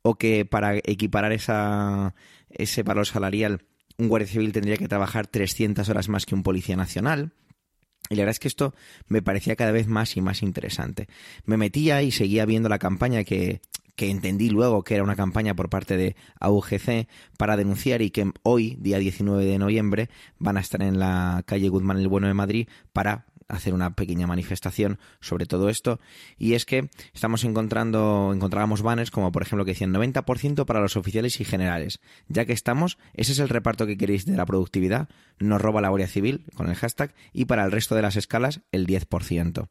[0.02, 2.16] o que para equiparar esa,
[2.50, 3.62] ese valor salarial
[4.02, 7.34] un guardia civil tendría que trabajar 300 horas más que un policía nacional.
[8.10, 8.74] Y la verdad es que esto
[9.08, 11.08] me parecía cada vez más y más interesante.
[11.46, 13.62] Me metía y seguía viendo la campaña que,
[13.96, 18.32] que entendí luego que era una campaña por parte de AUGC para denunciar y que
[18.42, 22.34] hoy, día 19 de noviembre, van a estar en la calle Guzmán el Bueno de
[22.34, 26.00] Madrid para hacer una pequeña manifestación sobre todo esto.
[26.38, 30.98] Y es que estamos encontrando encontrábamos banners como por ejemplo que decían 90% para los
[30.98, 32.00] oficiales y generales.
[32.28, 35.10] Ya que estamos ese es el reparto que queréis de la productividad.
[35.40, 38.62] Nos roba la Guardia Civil con el hashtag y para el resto de las escalas
[38.72, 39.68] el 10%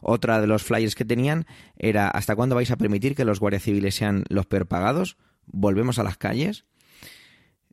[0.00, 3.62] otra de los flyers que tenían era ¿hasta cuándo vais a permitir que los guardias
[3.62, 5.16] civiles sean los peor pagados?
[5.50, 6.64] volvemos a las calles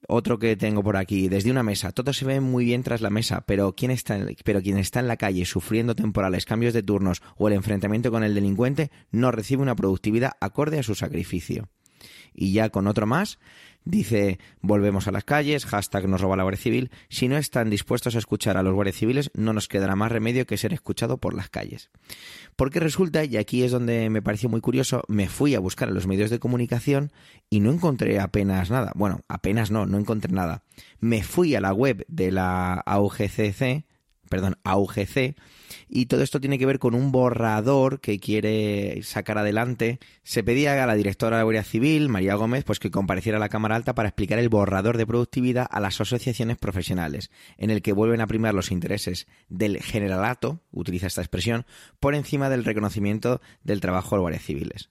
[0.07, 1.91] otro que tengo por aquí, desde una mesa.
[1.91, 5.07] Todo se ve muy bien tras la mesa, pero quien está, pero quien está en
[5.07, 9.61] la calle sufriendo temporales, cambios de turnos o el enfrentamiento con el delincuente no recibe
[9.61, 11.69] una productividad acorde a su sacrificio.
[12.33, 13.39] Y ya con otro más,
[13.85, 16.89] Dice, volvemos a las calles, hashtag nos roba la Guardia Civil.
[17.07, 20.47] Si no están dispuestos a escuchar a los guardias civiles, no nos quedará más remedio
[20.47, 21.91] que ser escuchado por las calles.
[22.55, 25.93] Porque resulta, y aquí es donde me pareció muy curioso, me fui a buscar en
[25.93, 27.11] los medios de comunicación
[27.47, 28.91] y no encontré apenas nada.
[28.95, 30.63] Bueno, apenas no, no encontré nada.
[30.99, 33.85] Me fui a la web de la AUGCC,
[34.29, 35.35] perdón, AUGC,
[35.87, 39.99] y todo esto tiene que ver con un borrador que quiere sacar adelante.
[40.23, 43.39] Se pedía a la directora de la Guardia Civil, María Gómez, pues que compareciera a
[43.39, 47.81] la Cámara Alta para explicar el borrador de productividad a las asociaciones profesionales, en el
[47.81, 51.65] que vuelven a primar los intereses del generalato, utiliza esta expresión,
[51.99, 54.89] por encima del reconocimiento del trabajo de guardias civiles.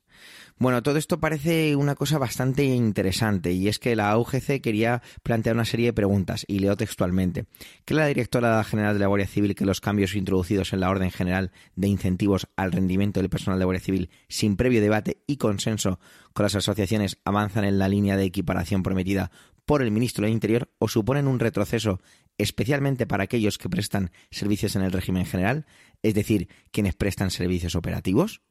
[0.56, 5.56] Bueno, todo esto parece una cosa bastante interesante y es que la AUGC quería plantear
[5.56, 7.46] una serie de preguntas y leo textualmente.
[7.84, 11.10] ¿Cree la directora general de la Guardia Civil que los cambios introducidos en la Orden
[11.10, 15.98] General de Incentivos al Rendimiento del Personal de Guardia Civil sin previo debate y consenso
[16.32, 19.32] con las asociaciones avanzan en la línea de equiparación prometida
[19.66, 22.00] por el ministro del Interior o suponen un retroceso
[22.38, 25.66] especialmente para aquellos que prestan servicios en el régimen general,
[26.02, 28.42] es decir, quienes prestan servicios operativos?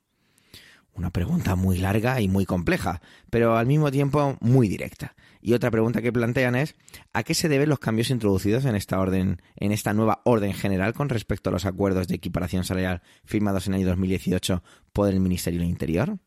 [0.96, 5.16] Una pregunta muy larga y muy compleja, pero al mismo tiempo muy directa.
[5.42, 6.76] Y otra pregunta que plantean es
[7.14, 10.94] ¿a qué se deben los cambios introducidos en esta orden, en esta nueva orden general
[10.94, 14.64] con respecto a los acuerdos de equiparación salarial firmados en el año 2018
[14.94, 16.20] por el Ministerio del Interior?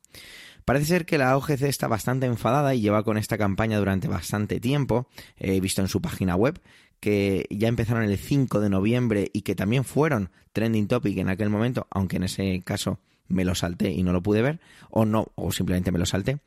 [0.64, 4.58] Parece ser que la OGC está bastante enfadada y lleva con esta campaña durante bastante
[4.58, 5.08] tiempo.
[5.36, 6.60] He visto en su página web
[6.98, 11.50] que ya empezaron el 5 de noviembre y que también fueron trending topic en aquel
[11.50, 12.98] momento, aunque en ese caso
[13.28, 14.60] me lo salté y no lo pude ver,
[14.90, 16.38] o no, o simplemente me lo salté.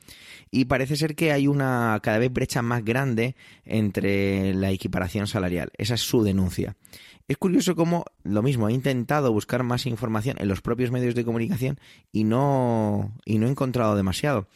[0.52, 5.72] Y parece ser que hay una cada vez brecha más grande entre la equiparación salarial.
[5.78, 6.76] Esa es su denuncia.
[7.28, 11.24] Es curioso cómo lo mismo, he intentado buscar más información en los propios medios de
[11.24, 11.80] comunicación
[12.12, 14.48] y no, y no he encontrado demasiado.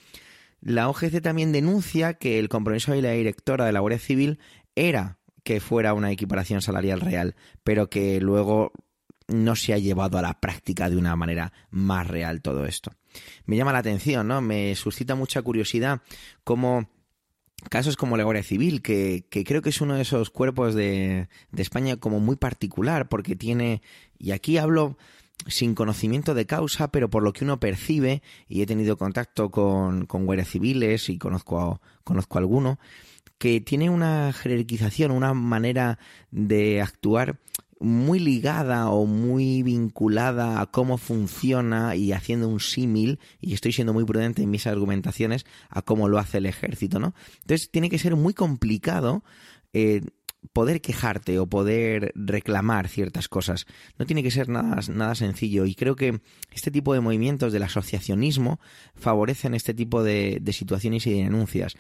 [0.59, 4.39] La OGC también denuncia que el compromiso de la directora de la Guardia Civil
[4.76, 8.71] era que fuera una equiparación salarial real, pero que luego
[9.28, 12.91] no se ha llevado a la práctica de una manera más real todo esto.
[13.45, 14.41] Me llama la atención, ¿no?
[14.41, 16.01] Me suscita mucha curiosidad
[16.43, 16.89] cómo
[17.69, 21.97] casos como la Guardia Civil, que, creo que es uno de esos cuerpos de, España
[21.97, 23.82] como muy particular, porque tiene,
[24.17, 24.97] y aquí hablo
[25.47, 30.05] sin conocimiento de causa, pero por lo que uno percibe, y he tenido contacto con,
[30.05, 32.80] con guardias civiles y conozco conozco a alguno,
[33.38, 35.99] que tiene una jerarquización, una manera
[36.32, 37.39] de actuar
[37.84, 43.93] muy ligada o muy vinculada a cómo funciona y haciendo un símil, y estoy siendo
[43.93, 47.13] muy prudente en mis argumentaciones, a cómo lo hace el ejército, ¿no?
[47.41, 49.23] Entonces tiene que ser muy complicado
[49.73, 50.01] eh,
[50.53, 53.65] poder quejarte o poder reclamar ciertas cosas.
[53.97, 56.21] No tiene que ser nada, nada sencillo y creo que
[56.51, 58.59] este tipo de movimientos del asociacionismo
[58.95, 61.75] favorecen este tipo de, de situaciones y de denuncias.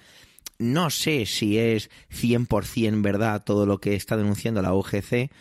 [0.59, 5.31] No sé si es 100% verdad todo lo que está denunciando la UGC,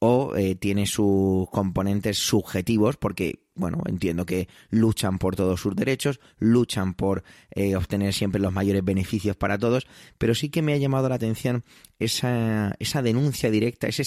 [0.00, 6.20] o eh, tiene sus componentes subjetivos porque bueno entiendo que luchan por todos sus derechos
[6.38, 10.76] luchan por eh, obtener siempre los mayores beneficios para todos pero sí que me ha
[10.76, 11.64] llamado la atención
[11.98, 14.02] esa, esa denuncia directa ese,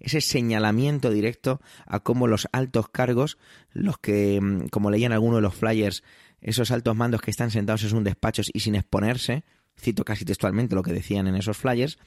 [0.00, 3.38] ese señalamiento directo a cómo los altos cargos
[3.72, 6.02] los que mm, como leían algunos de los flyers
[6.42, 9.44] esos altos mandos que están sentados en sus despachos y sin exponerse
[9.80, 11.98] cito casi textualmente lo que decían en esos flyers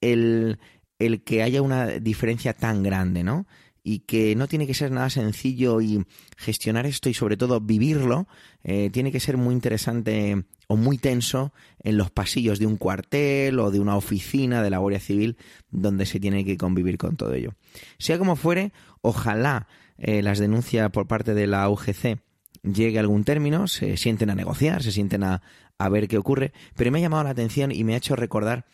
[0.00, 0.58] el,
[1.06, 3.46] el que haya una diferencia tan grande, ¿no?
[3.84, 6.04] y que no tiene que ser nada sencillo y
[6.36, 8.28] gestionar esto y sobre todo vivirlo
[8.62, 13.58] eh, tiene que ser muy interesante o muy tenso en los pasillos de un cuartel
[13.58, 15.36] o de una oficina de la Guardia Civil
[15.70, 17.54] donde se tiene que convivir con todo ello.
[17.98, 19.66] Sea como fuere, ojalá
[19.98, 22.18] eh, las denuncias por parte de la UGC
[22.62, 25.42] llegue a algún término, se sienten a negociar, se sienten a,
[25.78, 28.64] a ver qué ocurre, pero me ha llamado la atención y me ha hecho recordar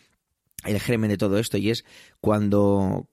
[0.65, 1.85] el germen de todo esto y es
[2.21, 3.07] cuando...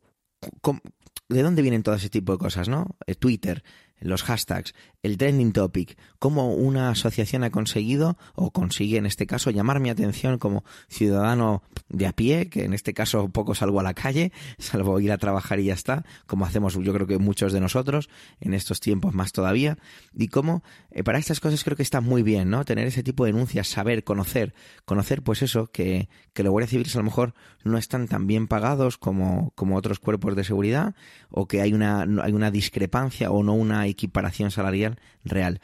[1.28, 2.96] ¿De dónde vienen todo ese tipo de cosas, no?
[3.06, 3.64] Eh, Twitter,
[4.00, 9.50] los hashtags, el trending topic, cómo una asociación ha conseguido o consigue en este caso
[9.50, 13.82] llamar mi atención como ciudadano de a pie, que en este caso poco salgo a
[13.82, 17.52] la calle, salvo ir a trabajar y ya está, como hacemos yo creo que muchos
[17.52, 18.08] de nosotros
[18.40, 19.78] en estos tiempos más todavía,
[20.14, 22.64] y cómo eh, para estas cosas creo que está muy bien, ¿no?
[22.64, 26.94] Tener ese tipo de denuncias, saber, conocer, conocer pues eso, que, que los guardias civiles
[26.96, 27.34] a lo mejor
[27.64, 30.94] no están tan bien pagados como, como otros cuerpos de seguridad,
[31.30, 35.60] o que hay una, hay una discrepancia o no una equiparación salarial real.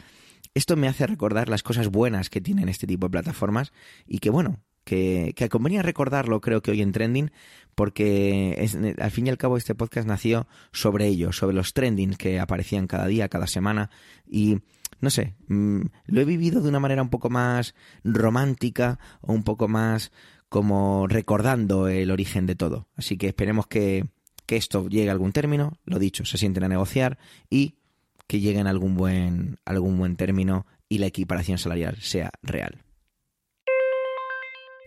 [0.54, 3.72] Esto me hace recordar las cosas buenas que tienen este tipo de plataformas
[4.06, 7.30] y que, bueno, que, que convenía recordarlo creo que hoy en Trending
[7.74, 8.68] porque
[9.00, 12.86] al fin y al cabo este podcast nació sobre ello, sobre los trending que aparecían
[12.86, 13.90] cada día, cada semana
[14.26, 14.58] y
[15.00, 19.42] no sé, mm, lo he vivido de una manera un poco más romántica o un
[19.42, 20.12] poco más
[20.48, 22.88] como recordando el origen de todo.
[22.94, 24.06] Así que esperemos que,
[24.46, 27.18] que esto llegue a algún término, lo dicho, se sienten a negociar
[27.48, 27.76] y
[28.32, 32.82] que lleguen a algún buen, algún buen término y la equiparación salarial sea real.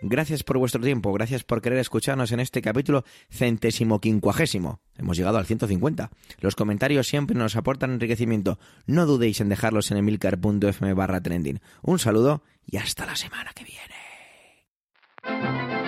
[0.01, 4.81] Gracias por vuestro tiempo, gracias por querer escucharnos en este capítulo centésimo quincuagésimo.
[4.97, 6.09] Hemos llegado al 150.
[6.39, 8.57] Los comentarios siempre nos aportan enriquecimiento.
[8.87, 11.61] No dudéis en dejarlos en emilcar.fm barra trending.
[11.83, 15.84] Un saludo y hasta la semana que viene.